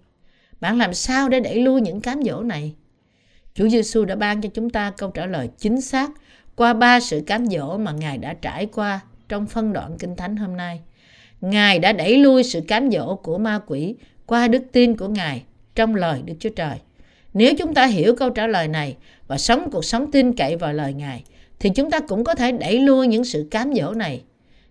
Bạn 0.61 0.79
làm 0.79 0.95
sao 0.95 1.29
để 1.29 1.41
đẩy 1.41 1.61
lui 1.61 1.81
những 1.81 2.01
cám 2.01 2.23
dỗ 2.23 2.43
này? 2.43 2.75
Chúa 3.59 3.69
Giêsu 3.69 4.05
đã 4.05 4.17
ban 4.17 4.41
cho 4.41 4.49
chúng 4.55 4.71
ta 4.71 4.93
câu 4.97 5.11
trả 5.11 5.27
lời 5.27 5.49
chính 5.59 5.81
xác 5.81 6.11
qua 6.57 6.75
ba 6.75 7.01
sự 7.01 7.23
cám 7.27 7.47
dỗ 7.47 7.79
mà 7.79 7.93
Ngài 7.93 8.19
đã 8.19 8.35
trải 8.35 8.67
qua 8.67 9.01
trong 9.29 9.47
phân 9.47 9.73
đoạn 9.73 9.97
Kinh 9.99 10.17
Thánh 10.17 10.37
hôm 10.37 10.57
nay. 10.57 10.81
Ngài 11.41 11.79
đã 11.79 11.93
đẩy 11.93 12.17
lui 12.17 12.45
sự 12.45 12.61
cám 12.69 12.91
dỗ 12.91 13.15
của 13.15 13.39
ma 13.39 13.61
quỷ 13.67 13.95
qua 14.27 14.49
đức 14.49 14.63
tin 14.73 14.97
của 14.97 15.09
Ngài 15.09 15.43
trong 15.75 15.95
lời 15.95 16.23
Đức 16.25 16.35
Chúa 16.41 16.49
Trời. 16.49 16.79
Nếu 17.35 17.55
chúng 17.59 17.75
ta 17.75 17.87
hiểu 17.87 18.17
câu 18.17 18.31
trả 18.31 18.47
lời 18.47 18.69
này 18.69 18.97
và 19.27 19.39
sống 19.39 19.71
cuộc 19.71 19.85
sống 19.85 20.11
tin 20.11 20.33
cậy 20.33 20.57
vào 20.57 20.73
lời 20.73 20.95
Ngài, 20.95 21.25
thì 21.59 21.71
chúng 21.71 21.91
ta 21.91 22.01
cũng 22.01 22.25
có 22.25 22.35
thể 22.35 22.53
đẩy 22.53 22.81
lui 22.81 23.07
những 23.07 23.25
sự 23.25 23.49
cám 23.51 23.75
dỗ 23.75 23.95
này. 23.95 24.23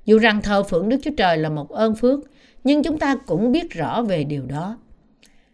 Dù 0.06 0.19
rằng 0.19 0.41
thờ 0.41 0.63
phượng 0.63 0.89
Đức 0.89 0.97
Chúa 1.04 1.15
Trời 1.17 1.38
là 1.38 1.50
một 1.50 1.69
ơn 1.69 1.95
phước, 1.95 2.19
nhưng 2.63 2.84
chúng 2.84 3.00
ta 3.00 3.15
cũng 3.15 3.52
biết 3.52 3.73
rõ 3.73 4.02
về 4.02 4.23
điều 4.23 4.45
đó. 4.45 4.78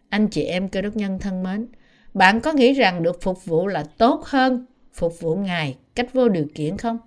Anh 0.09 0.27
chị 0.27 0.43
em 0.43 0.69
cơ 0.69 0.81
đốc 0.81 0.95
nhân 0.95 1.19
thân 1.19 1.43
mến, 1.43 1.67
bạn 2.13 2.41
có 2.41 2.53
nghĩ 2.53 2.73
rằng 2.73 3.03
được 3.03 3.21
phục 3.21 3.45
vụ 3.45 3.67
là 3.67 3.83
tốt 3.97 4.23
hơn 4.25 4.65
phục 4.93 5.19
vụ 5.19 5.35
Ngài 5.35 5.77
cách 5.95 6.13
vô 6.13 6.29
điều 6.29 6.47
kiện 6.55 6.77
không? 6.77 6.97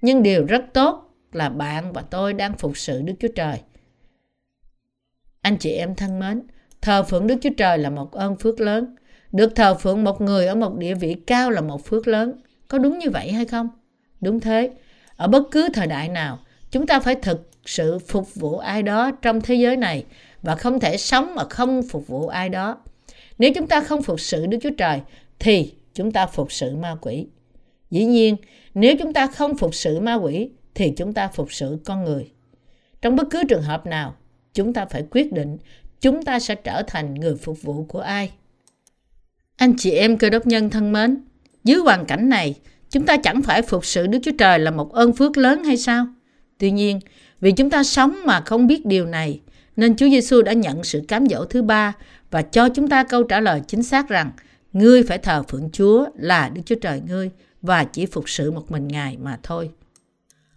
Nhưng 0.00 0.22
điều 0.22 0.44
rất 0.44 0.64
tốt 0.74 1.14
là 1.32 1.48
bạn 1.48 1.92
và 1.92 2.02
tôi 2.02 2.32
đang 2.32 2.56
phục 2.56 2.78
sự 2.78 3.02
Đức 3.02 3.14
Chúa 3.20 3.28
Trời. 3.34 3.60
Anh 5.40 5.56
chị 5.56 5.70
em 5.70 5.94
thân 5.94 6.18
mến, 6.18 6.42
thờ 6.80 7.02
phượng 7.02 7.26
Đức 7.26 7.36
Chúa 7.40 7.50
Trời 7.56 7.78
là 7.78 7.90
một 7.90 8.12
ơn 8.12 8.36
phước 8.36 8.60
lớn. 8.60 8.96
Được 9.32 9.54
thờ 9.54 9.74
phượng 9.74 10.04
một 10.04 10.20
người 10.20 10.46
ở 10.46 10.54
một 10.54 10.76
địa 10.76 10.94
vị 10.94 11.16
cao 11.26 11.50
là 11.50 11.60
một 11.60 11.84
phước 11.84 12.08
lớn. 12.08 12.40
Có 12.68 12.78
đúng 12.78 12.98
như 12.98 13.10
vậy 13.10 13.32
hay 13.32 13.44
không? 13.44 13.68
Đúng 14.20 14.40
thế. 14.40 14.70
Ở 15.16 15.26
bất 15.26 15.42
cứ 15.50 15.68
thời 15.74 15.86
đại 15.86 16.08
nào, 16.08 16.38
chúng 16.70 16.86
ta 16.86 17.00
phải 17.00 17.14
thực 17.14 17.50
sự 17.64 17.98
phục 17.98 18.34
vụ 18.34 18.58
ai 18.58 18.82
đó 18.82 19.10
trong 19.22 19.40
thế 19.40 19.54
giới 19.54 19.76
này 19.76 20.04
và 20.42 20.54
không 20.54 20.80
thể 20.80 20.96
sống 20.96 21.34
mà 21.34 21.44
không 21.44 21.82
phục 21.82 22.06
vụ 22.06 22.28
ai 22.28 22.48
đó. 22.48 22.78
Nếu 23.38 23.52
chúng 23.54 23.66
ta 23.66 23.80
không 23.80 24.02
phục 24.02 24.20
sự 24.20 24.46
Đức 24.46 24.58
Chúa 24.62 24.70
Trời 24.78 25.00
thì 25.38 25.72
chúng 25.94 26.12
ta 26.12 26.26
phục 26.26 26.52
sự 26.52 26.76
ma 26.76 26.96
quỷ. 27.00 27.26
Dĩ 27.90 28.04
nhiên, 28.04 28.36
nếu 28.74 28.96
chúng 28.98 29.12
ta 29.12 29.26
không 29.26 29.56
phục 29.56 29.74
sự 29.74 30.00
ma 30.00 30.14
quỷ 30.14 30.50
thì 30.74 30.92
chúng 30.96 31.12
ta 31.12 31.28
phục 31.28 31.52
sự 31.52 31.78
con 31.84 32.04
người. 32.04 32.30
Trong 33.02 33.16
bất 33.16 33.30
cứ 33.30 33.42
trường 33.48 33.62
hợp 33.62 33.86
nào, 33.86 34.14
chúng 34.54 34.72
ta 34.72 34.86
phải 34.86 35.04
quyết 35.10 35.32
định 35.32 35.58
chúng 36.00 36.22
ta 36.22 36.40
sẽ 36.40 36.54
trở 36.54 36.82
thành 36.82 37.14
người 37.14 37.36
phục 37.36 37.62
vụ 37.62 37.84
của 37.84 38.00
ai. 38.00 38.30
Anh 39.56 39.74
chị 39.78 39.90
em 39.90 40.18
cơ 40.18 40.30
đốc 40.30 40.46
nhân 40.46 40.70
thân 40.70 40.92
mến, 40.92 41.16
dưới 41.64 41.76
hoàn 41.76 42.06
cảnh 42.06 42.28
này, 42.28 42.54
chúng 42.90 43.06
ta 43.06 43.16
chẳng 43.16 43.42
phải 43.42 43.62
phục 43.62 43.86
sự 43.86 44.06
Đức 44.06 44.18
Chúa 44.22 44.32
Trời 44.38 44.58
là 44.58 44.70
một 44.70 44.92
ơn 44.92 45.12
phước 45.12 45.36
lớn 45.36 45.64
hay 45.64 45.76
sao? 45.76 46.06
Tuy 46.58 46.70
nhiên, 46.70 47.00
vì 47.40 47.52
chúng 47.52 47.70
ta 47.70 47.84
sống 47.84 48.16
mà 48.26 48.40
không 48.40 48.66
biết 48.66 48.86
điều 48.86 49.06
này, 49.06 49.40
nên 49.76 49.96
Chúa 49.96 50.08
Giêsu 50.08 50.42
đã 50.42 50.52
nhận 50.52 50.84
sự 50.84 51.02
cám 51.08 51.26
dỗ 51.26 51.44
thứ 51.44 51.62
ba 51.62 51.92
và 52.30 52.42
cho 52.42 52.68
chúng 52.68 52.88
ta 52.88 53.04
câu 53.04 53.22
trả 53.22 53.40
lời 53.40 53.62
chính 53.66 53.82
xác 53.82 54.08
rằng 54.08 54.30
ngươi 54.72 55.02
phải 55.02 55.18
thờ 55.18 55.42
phượng 55.48 55.70
Chúa 55.72 56.06
là 56.14 56.48
Đức 56.48 56.62
Chúa 56.66 56.74
Trời 56.74 57.00
ngươi 57.06 57.30
và 57.62 57.84
chỉ 57.84 58.06
phục 58.06 58.30
sự 58.30 58.50
một 58.50 58.70
mình 58.70 58.88
Ngài 58.88 59.16
mà 59.16 59.38
thôi. 59.42 59.70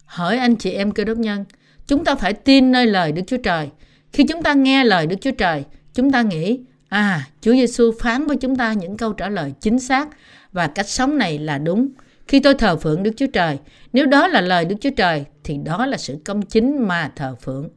Hỏi 0.06 0.38
anh 0.38 0.56
chị 0.56 0.72
em 0.72 0.92
cơ 0.92 1.04
đốc 1.04 1.18
nhân, 1.18 1.46
chúng 1.88 2.06
ta 2.06 2.16
phải 2.16 2.34
tin 2.34 2.72
nơi 2.72 2.86
lời 2.86 3.12
Đức 3.12 3.22
Chúa 3.28 3.38
Trời. 3.38 3.70
Khi 4.14 4.24
chúng 4.24 4.44
ta 4.44 4.54
nghe 4.54 4.84
lời 4.84 5.08
Đức 5.08 5.16
Chúa 5.22 5.32
Trời, 5.32 5.64
chúng 5.94 6.12
ta 6.12 6.22
nghĩ, 6.22 6.60
à, 6.90 7.28
Chúa 7.42 7.52
Giêsu 7.52 7.92
phán 8.00 8.28
với 8.28 8.38
chúng 8.38 8.56
ta 8.56 8.74
những 8.74 8.98
câu 8.98 9.14
trả 9.14 9.30
lời 9.30 9.54
chính 9.60 9.80
xác 9.80 10.10
và 10.52 10.68
cách 10.68 10.90
sống 10.90 11.18
này 11.18 11.40
là 11.40 11.58
đúng. 11.58 11.90
Khi 12.28 12.40
tôi 12.40 12.54
thờ 12.54 12.78
phượng 12.78 13.04
Đức 13.04 13.12
Chúa 13.18 13.28
Trời, 13.28 13.58
nếu 13.94 14.06
đó 14.06 14.28
là 14.28 14.42
lời 14.42 14.66
Đức 14.66 14.76
Chúa 14.82 14.90
Trời 14.90 15.26
thì 15.44 15.58
đó 15.58 15.86
là 15.86 15.98
sự 15.98 16.18
công 16.26 16.42
chính 16.42 16.88
mà 16.88 17.12
thờ 17.16 17.36
phượng. 17.42 17.70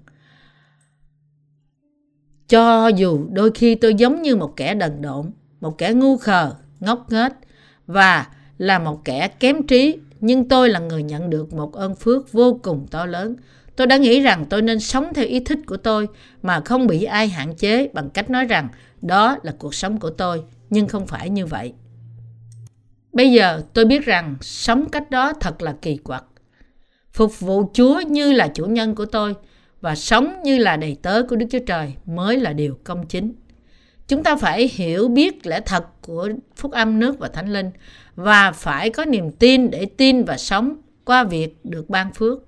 Cho 2.49 2.89
dù 2.89 3.27
đôi 3.33 3.51
khi 3.55 3.75
tôi 3.75 3.95
giống 3.95 4.23
như 4.23 4.37
một 4.37 4.57
kẻ 4.57 4.75
đần 4.75 5.03
độn, 5.03 5.31
một 5.61 5.79
kẻ 5.79 5.93
ngu 5.93 6.17
khờ, 6.17 6.53
ngốc 6.81 7.07
nghếch 7.11 7.33
và 7.87 8.27
là 8.59 8.79
một 8.79 9.05
kẻ 9.05 9.29
kém 9.29 9.67
trí, 9.67 9.99
nhưng 10.21 10.49
tôi 10.49 10.69
là 10.69 10.79
người 10.79 11.03
nhận 11.03 11.31
được 11.31 11.55
một 11.55 11.75
ơn 11.75 11.95
phước 11.95 12.33
vô 12.33 12.61
cùng 12.63 12.87
to 12.91 13.07
lớn. 13.07 13.37
Tôi 13.77 13.87
đã 13.87 13.97
nghĩ 13.97 14.21
rằng 14.21 14.47
tôi 14.51 14.63
nên 14.63 14.81
sống 14.81 15.15
theo 15.15 15.27
ý 15.27 15.41
thích 15.41 15.59
của 15.67 15.77
tôi 15.77 16.09
mà 16.43 16.61
không 16.61 16.87
bị 16.87 17.05
ai 17.05 17.29
hạn 17.29 17.55
chế 17.55 17.89
bằng 17.89 18.11
cách 18.11 18.31
nói 18.31 18.45
rằng 18.45 18.69
đó 19.03 19.37
là 19.43 19.55
cuộc 19.59 19.75
sống 19.75 20.01
của 20.01 20.11
tôi, 20.11 20.43
nhưng 20.71 20.89
không 20.89 21.07
phải 21.07 21.31
như 21.31 21.47
vậy. 21.47 21.73
Bây 23.13 23.33
giờ 23.33 23.63
tôi 23.73 23.85
biết 23.85 24.05
rằng 24.05 24.37
sống 24.41 24.89
cách 24.89 25.11
đó 25.11 25.33
thật 25.41 25.63
là 25.63 25.75
kỳ 25.83 25.97
quặc. 25.97 26.25
Phục 27.13 27.41
vụ 27.41 27.71
Chúa 27.75 28.01
như 28.01 28.33
là 28.33 28.49
chủ 28.49 28.67
nhân 28.67 28.95
của 28.95 29.07
tôi 29.07 29.35
và 29.85 29.95
sống 29.95 30.35
như 30.45 30.59
là 30.59 30.77
đầy 30.77 30.97
tớ 31.03 31.23
của 31.23 31.37
Đức 31.37 31.47
Chúa 31.51 31.59
Trời 31.67 31.95
mới 32.07 32.41
là 32.41 32.53
điều 32.53 32.79
công 32.85 33.07
chính. 33.07 33.33
Chúng 34.09 34.23
ta 34.23 34.37
phải 34.37 34.71
hiểu 34.75 35.09
biết 35.09 35.47
lẽ 35.47 35.61
thật 35.61 35.85
của 36.03 36.29
phúc 36.57 36.73
âm 36.73 37.01
nước 37.01 37.19
và 37.19 37.29
thánh 37.29 37.53
linh 37.53 37.71
và 38.17 38.53
phải 38.53 38.91
có 38.91 39.05
niềm 39.05 39.31
tin 39.31 39.71
để 39.71 39.87
tin 39.87 40.25
và 40.25 40.37
sống 40.37 40.77
qua 41.05 41.25
việc 41.25 41.57
được 41.65 41.91
ban 41.91 42.13
phước. 42.13 42.39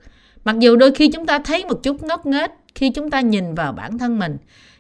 Mặc 0.45 0.59
dù 0.59 0.77
đôi 0.77 0.95
khi 0.95 1.09
chúng 1.09 1.27
ta 1.27 1.39
thấy 1.39 1.65
một 1.65 1.83
chút 1.83 2.03
ngốc 2.03 2.27
nghếch 2.27 2.51
khi 2.75 2.91
chúng 2.91 3.11
ta 3.11 3.21
nhìn 3.21 3.55
vào 3.55 3.73
bản 3.73 3.99
thân 3.99 4.19
mình, 4.19 4.37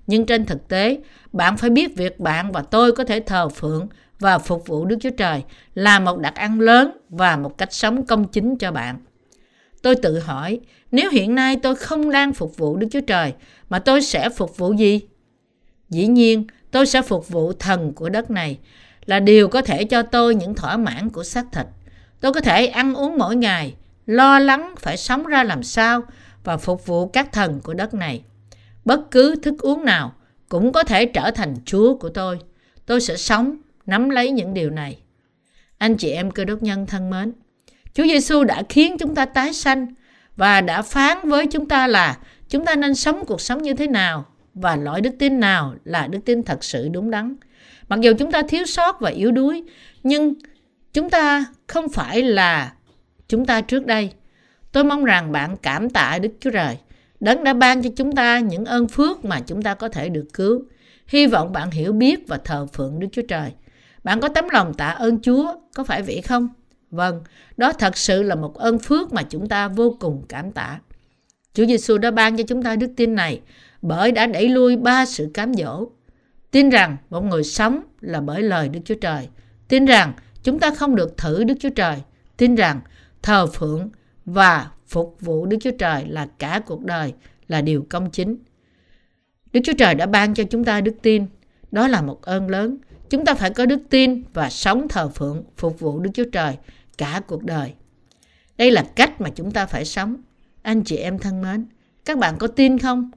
nhưng 0.06 0.26
trên 0.26 0.44
thực 0.44 0.68
tế, 0.68 0.98
bạn 1.32 1.56
phải 1.56 1.70
biết 1.70 1.96
việc 1.96 2.20
bạn 2.20 2.52
và 2.52 2.62
tôi 2.62 2.92
có 2.92 3.04
thể 3.04 3.20
thờ 3.20 3.48
phượng 3.48 3.88
và 4.20 4.38
phục 4.38 4.66
vụ 4.66 4.84
Đức 4.84 4.96
Chúa 5.00 5.10
Trời 5.16 5.42
là 5.74 6.00
một 6.00 6.18
đặc 6.18 6.34
ăn 6.34 6.60
lớn 6.60 6.90
và 7.08 7.36
một 7.36 7.58
cách 7.58 7.72
sống 7.72 8.06
công 8.06 8.28
chính 8.28 8.56
cho 8.56 8.72
bạn. 8.72 8.96
Tôi 9.86 9.96
tự 9.96 10.18
hỏi, 10.18 10.60
nếu 10.92 11.10
hiện 11.10 11.34
nay 11.34 11.56
tôi 11.62 11.76
không 11.76 12.10
đang 12.10 12.32
phục 12.32 12.56
vụ 12.56 12.76
Đức 12.76 12.86
Chúa 12.90 13.00
Trời, 13.00 13.32
mà 13.68 13.78
tôi 13.78 14.02
sẽ 14.02 14.28
phục 14.28 14.56
vụ 14.56 14.72
gì? 14.72 15.00
Dĩ 15.90 16.06
nhiên, 16.06 16.44
tôi 16.70 16.86
sẽ 16.86 17.02
phục 17.02 17.28
vụ 17.28 17.52
thần 17.52 17.92
của 17.92 18.08
đất 18.08 18.30
này, 18.30 18.58
là 19.04 19.20
điều 19.20 19.48
có 19.48 19.62
thể 19.62 19.84
cho 19.84 20.02
tôi 20.02 20.34
những 20.34 20.54
thỏa 20.54 20.76
mãn 20.76 21.10
của 21.10 21.24
xác 21.24 21.46
thịt. 21.52 21.66
Tôi 22.20 22.32
có 22.32 22.40
thể 22.40 22.66
ăn 22.66 22.94
uống 22.94 23.18
mỗi 23.18 23.36
ngày, 23.36 23.74
lo 24.06 24.38
lắng 24.38 24.74
phải 24.78 24.96
sống 24.96 25.26
ra 25.26 25.44
làm 25.44 25.62
sao 25.62 26.02
và 26.44 26.56
phục 26.56 26.86
vụ 26.86 27.06
các 27.06 27.32
thần 27.32 27.60
của 27.60 27.74
đất 27.74 27.94
này. 27.94 28.22
Bất 28.84 29.10
cứ 29.10 29.36
thức 29.36 29.54
uống 29.58 29.84
nào 29.84 30.12
cũng 30.48 30.72
có 30.72 30.82
thể 30.82 31.06
trở 31.06 31.30
thành 31.30 31.54
Chúa 31.64 31.94
của 31.94 32.08
tôi. 32.08 32.38
Tôi 32.86 33.00
sẽ 33.00 33.16
sống, 33.16 33.56
nắm 33.86 34.10
lấy 34.10 34.30
những 34.30 34.54
điều 34.54 34.70
này. 34.70 34.98
Anh 35.78 35.96
chị 35.96 36.10
em 36.10 36.30
cơ 36.30 36.44
đốc 36.44 36.62
nhân 36.62 36.86
thân 36.86 37.10
mến, 37.10 37.32
Chúa 37.96 38.04
Giêsu 38.04 38.44
đã 38.44 38.62
khiến 38.68 38.98
chúng 38.98 39.14
ta 39.14 39.24
tái 39.24 39.52
sanh 39.52 39.86
và 40.36 40.60
đã 40.60 40.82
phán 40.82 41.18
với 41.28 41.46
chúng 41.46 41.68
ta 41.68 41.86
là 41.86 42.18
chúng 42.48 42.64
ta 42.64 42.74
nên 42.74 42.94
sống 42.94 43.24
cuộc 43.26 43.40
sống 43.40 43.62
như 43.62 43.74
thế 43.74 43.86
nào 43.86 44.24
và 44.54 44.76
loại 44.76 45.00
đức 45.00 45.10
tin 45.18 45.40
nào 45.40 45.74
là 45.84 46.06
đức 46.06 46.18
tin 46.24 46.42
thật 46.42 46.64
sự 46.64 46.88
đúng 46.88 47.10
đắn. 47.10 47.36
Mặc 47.88 48.00
dù 48.00 48.12
chúng 48.18 48.32
ta 48.32 48.42
thiếu 48.48 48.66
sót 48.66 49.00
và 49.00 49.10
yếu 49.10 49.32
đuối, 49.32 49.62
nhưng 50.02 50.34
chúng 50.92 51.10
ta 51.10 51.44
không 51.66 51.88
phải 51.88 52.22
là 52.22 52.72
chúng 53.28 53.46
ta 53.46 53.60
trước 53.60 53.86
đây. 53.86 54.10
Tôi 54.72 54.84
mong 54.84 55.04
rằng 55.04 55.32
bạn 55.32 55.56
cảm 55.56 55.90
tạ 55.90 56.18
Đức 56.22 56.32
Chúa 56.40 56.50
Trời. 56.50 56.78
Đấng 57.20 57.44
đã 57.44 57.52
ban 57.52 57.82
cho 57.82 57.90
chúng 57.96 58.12
ta 58.12 58.38
những 58.38 58.64
ơn 58.64 58.88
phước 58.88 59.24
mà 59.24 59.40
chúng 59.40 59.62
ta 59.62 59.74
có 59.74 59.88
thể 59.88 60.08
được 60.08 60.26
cứu. 60.32 60.62
Hy 61.06 61.26
vọng 61.26 61.52
bạn 61.52 61.70
hiểu 61.70 61.92
biết 61.92 62.28
và 62.28 62.38
thờ 62.44 62.66
phượng 62.72 62.98
Đức 62.98 63.08
Chúa 63.12 63.22
Trời. 63.28 63.52
Bạn 64.04 64.20
có 64.20 64.28
tấm 64.28 64.44
lòng 64.48 64.74
tạ 64.74 64.88
ơn 64.88 65.20
Chúa, 65.22 65.54
có 65.74 65.84
phải 65.84 66.02
vậy 66.02 66.22
không? 66.22 66.48
Vâng, 66.90 67.20
đó 67.56 67.72
thật 67.72 67.96
sự 67.96 68.22
là 68.22 68.34
một 68.34 68.54
ơn 68.54 68.78
phước 68.78 69.12
mà 69.12 69.22
chúng 69.22 69.48
ta 69.48 69.68
vô 69.68 69.96
cùng 70.00 70.22
cảm 70.28 70.52
tạ. 70.52 70.80
Chúa 71.54 71.66
Giêsu 71.66 71.98
đã 71.98 72.10
ban 72.10 72.36
cho 72.36 72.44
chúng 72.48 72.62
ta 72.62 72.76
đức 72.76 72.92
tin 72.96 73.14
này 73.14 73.40
bởi 73.82 74.12
đã 74.12 74.26
đẩy 74.26 74.48
lui 74.48 74.76
ba 74.76 75.06
sự 75.06 75.30
cám 75.34 75.54
dỗ. 75.54 75.86
Tin 76.50 76.70
rằng 76.70 76.96
một 77.10 77.24
người 77.24 77.44
sống 77.44 77.80
là 78.00 78.20
bởi 78.20 78.42
lời 78.42 78.68
Đức 78.68 78.80
Chúa 78.84 78.94
Trời. 78.94 79.28
Tin 79.68 79.84
rằng 79.84 80.12
chúng 80.42 80.58
ta 80.58 80.74
không 80.74 80.96
được 80.96 81.16
thử 81.16 81.44
Đức 81.44 81.54
Chúa 81.60 81.70
Trời. 81.70 81.96
Tin 82.36 82.54
rằng 82.54 82.80
thờ 83.22 83.46
phượng 83.46 83.90
và 84.24 84.70
phục 84.86 85.16
vụ 85.20 85.46
Đức 85.46 85.56
Chúa 85.60 85.70
Trời 85.78 86.04
là 86.08 86.28
cả 86.38 86.60
cuộc 86.66 86.84
đời 86.84 87.14
là 87.48 87.60
điều 87.60 87.86
công 87.90 88.10
chính. 88.10 88.36
Đức 89.52 89.60
Chúa 89.64 89.72
Trời 89.78 89.94
đã 89.94 90.06
ban 90.06 90.34
cho 90.34 90.44
chúng 90.50 90.64
ta 90.64 90.80
đức 90.80 90.94
tin. 91.02 91.26
Đó 91.72 91.88
là 91.88 92.02
một 92.02 92.22
ơn 92.22 92.50
lớn. 92.50 92.76
Chúng 93.10 93.24
ta 93.24 93.34
phải 93.34 93.50
có 93.50 93.66
đức 93.66 93.80
tin 93.90 94.22
và 94.34 94.50
sống 94.50 94.88
thờ 94.88 95.08
phượng, 95.08 95.44
phục 95.56 95.80
vụ 95.80 96.00
Đức 96.00 96.10
Chúa 96.14 96.24
Trời 96.32 96.56
cả 96.98 97.20
cuộc 97.26 97.44
đời. 97.44 97.72
Đây 98.56 98.70
là 98.70 98.86
cách 98.96 99.20
mà 99.20 99.30
chúng 99.30 99.50
ta 99.50 99.66
phải 99.66 99.84
sống. 99.84 100.16
Anh 100.62 100.84
chị 100.84 100.96
em 100.96 101.18
thân 101.18 101.42
mến, 101.42 101.66
các 102.04 102.18
bạn 102.18 102.38
có 102.38 102.46
tin 102.46 102.78
không? 102.78 103.10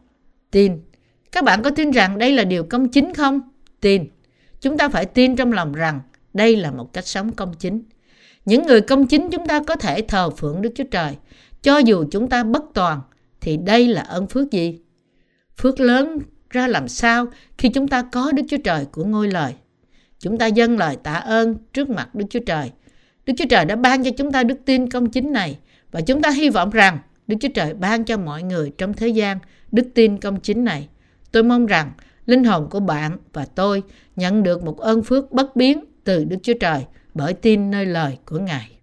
Tin. 0.51 0.81
Các 1.31 1.43
bạn 1.43 1.63
có 1.63 1.69
tin 1.69 1.91
rằng 1.91 2.17
đây 2.17 2.33
là 2.33 2.43
điều 2.43 2.63
công 2.63 2.89
chính 2.89 3.13
không? 3.13 3.41
Tin. 3.81 4.05
Chúng 4.61 4.77
ta 4.77 4.89
phải 4.89 5.05
tin 5.05 5.35
trong 5.35 5.53
lòng 5.53 5.73
rằng 5.73 6.01
đây 6.33 6.55
là 6.55 6.71
một 6.71 6.93
cách 6.93 7.07
sống 7.07 7.31
công 7.31 7.53
chính. 7.59 7.83
Những 8.45 8.65
người 8.65 8.81
công 8.81 9.07
chính 9.07 9.29
chúng 9.29 9.47
ta 9.47 9.63
có 9.67 9.75
thể 9.75 10.01
thờ 10.01 10.29
phượng 10.29 10.61
Đức 10.61 10.69
Chúa 10.75 10.83
Trời. 10.91 11.15
Cho 11.61 11.77
dù 11.77 12.05
chúng 12.11 12.29
ta 12.29 12.43
bất 12.43 12.63
toàn, 12.73 13.01
thì 13.41 13.57
đây 13.57 13.87
là 13.87 14.01
ơn 14.01 14.27
phước 14.27 14.51
gì? 14.51 14.79
Phước 15.57 15.79
lớn 15.79 16.19
ra 16.49 16.67
làm 16.67 16.87
sao 16.87 17.25
khi 17.57 17.69
chúng 17.69 17.87
ta 17.87 18.01
có 18.11 18.31
Đức 18.31 18.43
Chúa 18.49 18.57
Trời 18.63 18.85
của 18.85 19.03
ngôi 19.03 19.27
lời. 19.27 19.53
Chúng 20.19 20.37
ta 20.37 20.45
dâng 20.45 20.77
lời 20.77 20.97
tạ 21.03 21.13
ơn 21.13 21.57
trước 21.73 21.89
mặt 21.89 22.15
Đức 22.15 22.25
Chúa 22.29 22.39
Trời. 22.45 22.71
Đức 23.25 23.33
Chúa 23.37 23.45
Trời 23.49 23.65
đã 23.65 23.75
ban 23.75 24.03
cho 24.03 24.11
chúng 24.17 24.31
ta 24.31 24.43
đức 24.43 24.57
tin 24.65 24.89
công 24.89 25.09
chính 25.09 25.31
này, 25.31 25.57
và 25.91 26.01
chúng 26.01 26.21
ta 26.21 26.29
hy 26.29 26.49
vọng 26.49 26.69
rằng 26.69 26.97
Đức 27.27 27.35
Chúa 27.41 27.49
Trời 27.53 27.73
ban 27.73 28.03
cho 28.03 28.17
mọi 28.17 28.43
người 28.43 28.71
trong 28.77 28.93
thế 28.93 29.07
gian 29.07 29.39
đức 29.71 29.87
tin 29.95 30.17
công 30.17 30.39
chính 30.39 30.63
này. 30.63 30.87
Tôi 31.31 31.43
mong 31.43 31.65
rằng 31.65 31.91
linh 32.25 32.43
hồn 32.43 32.67
của 32.69 32.79
bạn 32.79 33.17
và 33.33 33.45
tôi 33.55 33.83
nhận 34.15 34.43
được 34.43 34.63
một 34.63 34.79
ơn 34.79 35.03
phước 35.03 35.31
bất 35.31 35.55
biến 35.55 35.83
từ 36.03 36.23
Đức 36.23 36.37
Chúa 36.43 36.53
Trời 36.59 36.85
bởi 37.13 37.33
tin 37.33 37.71
nơi 37.71 37.85
lời 37.85 38.17
của 38.25 38.39
Ngài. 38.39 38.78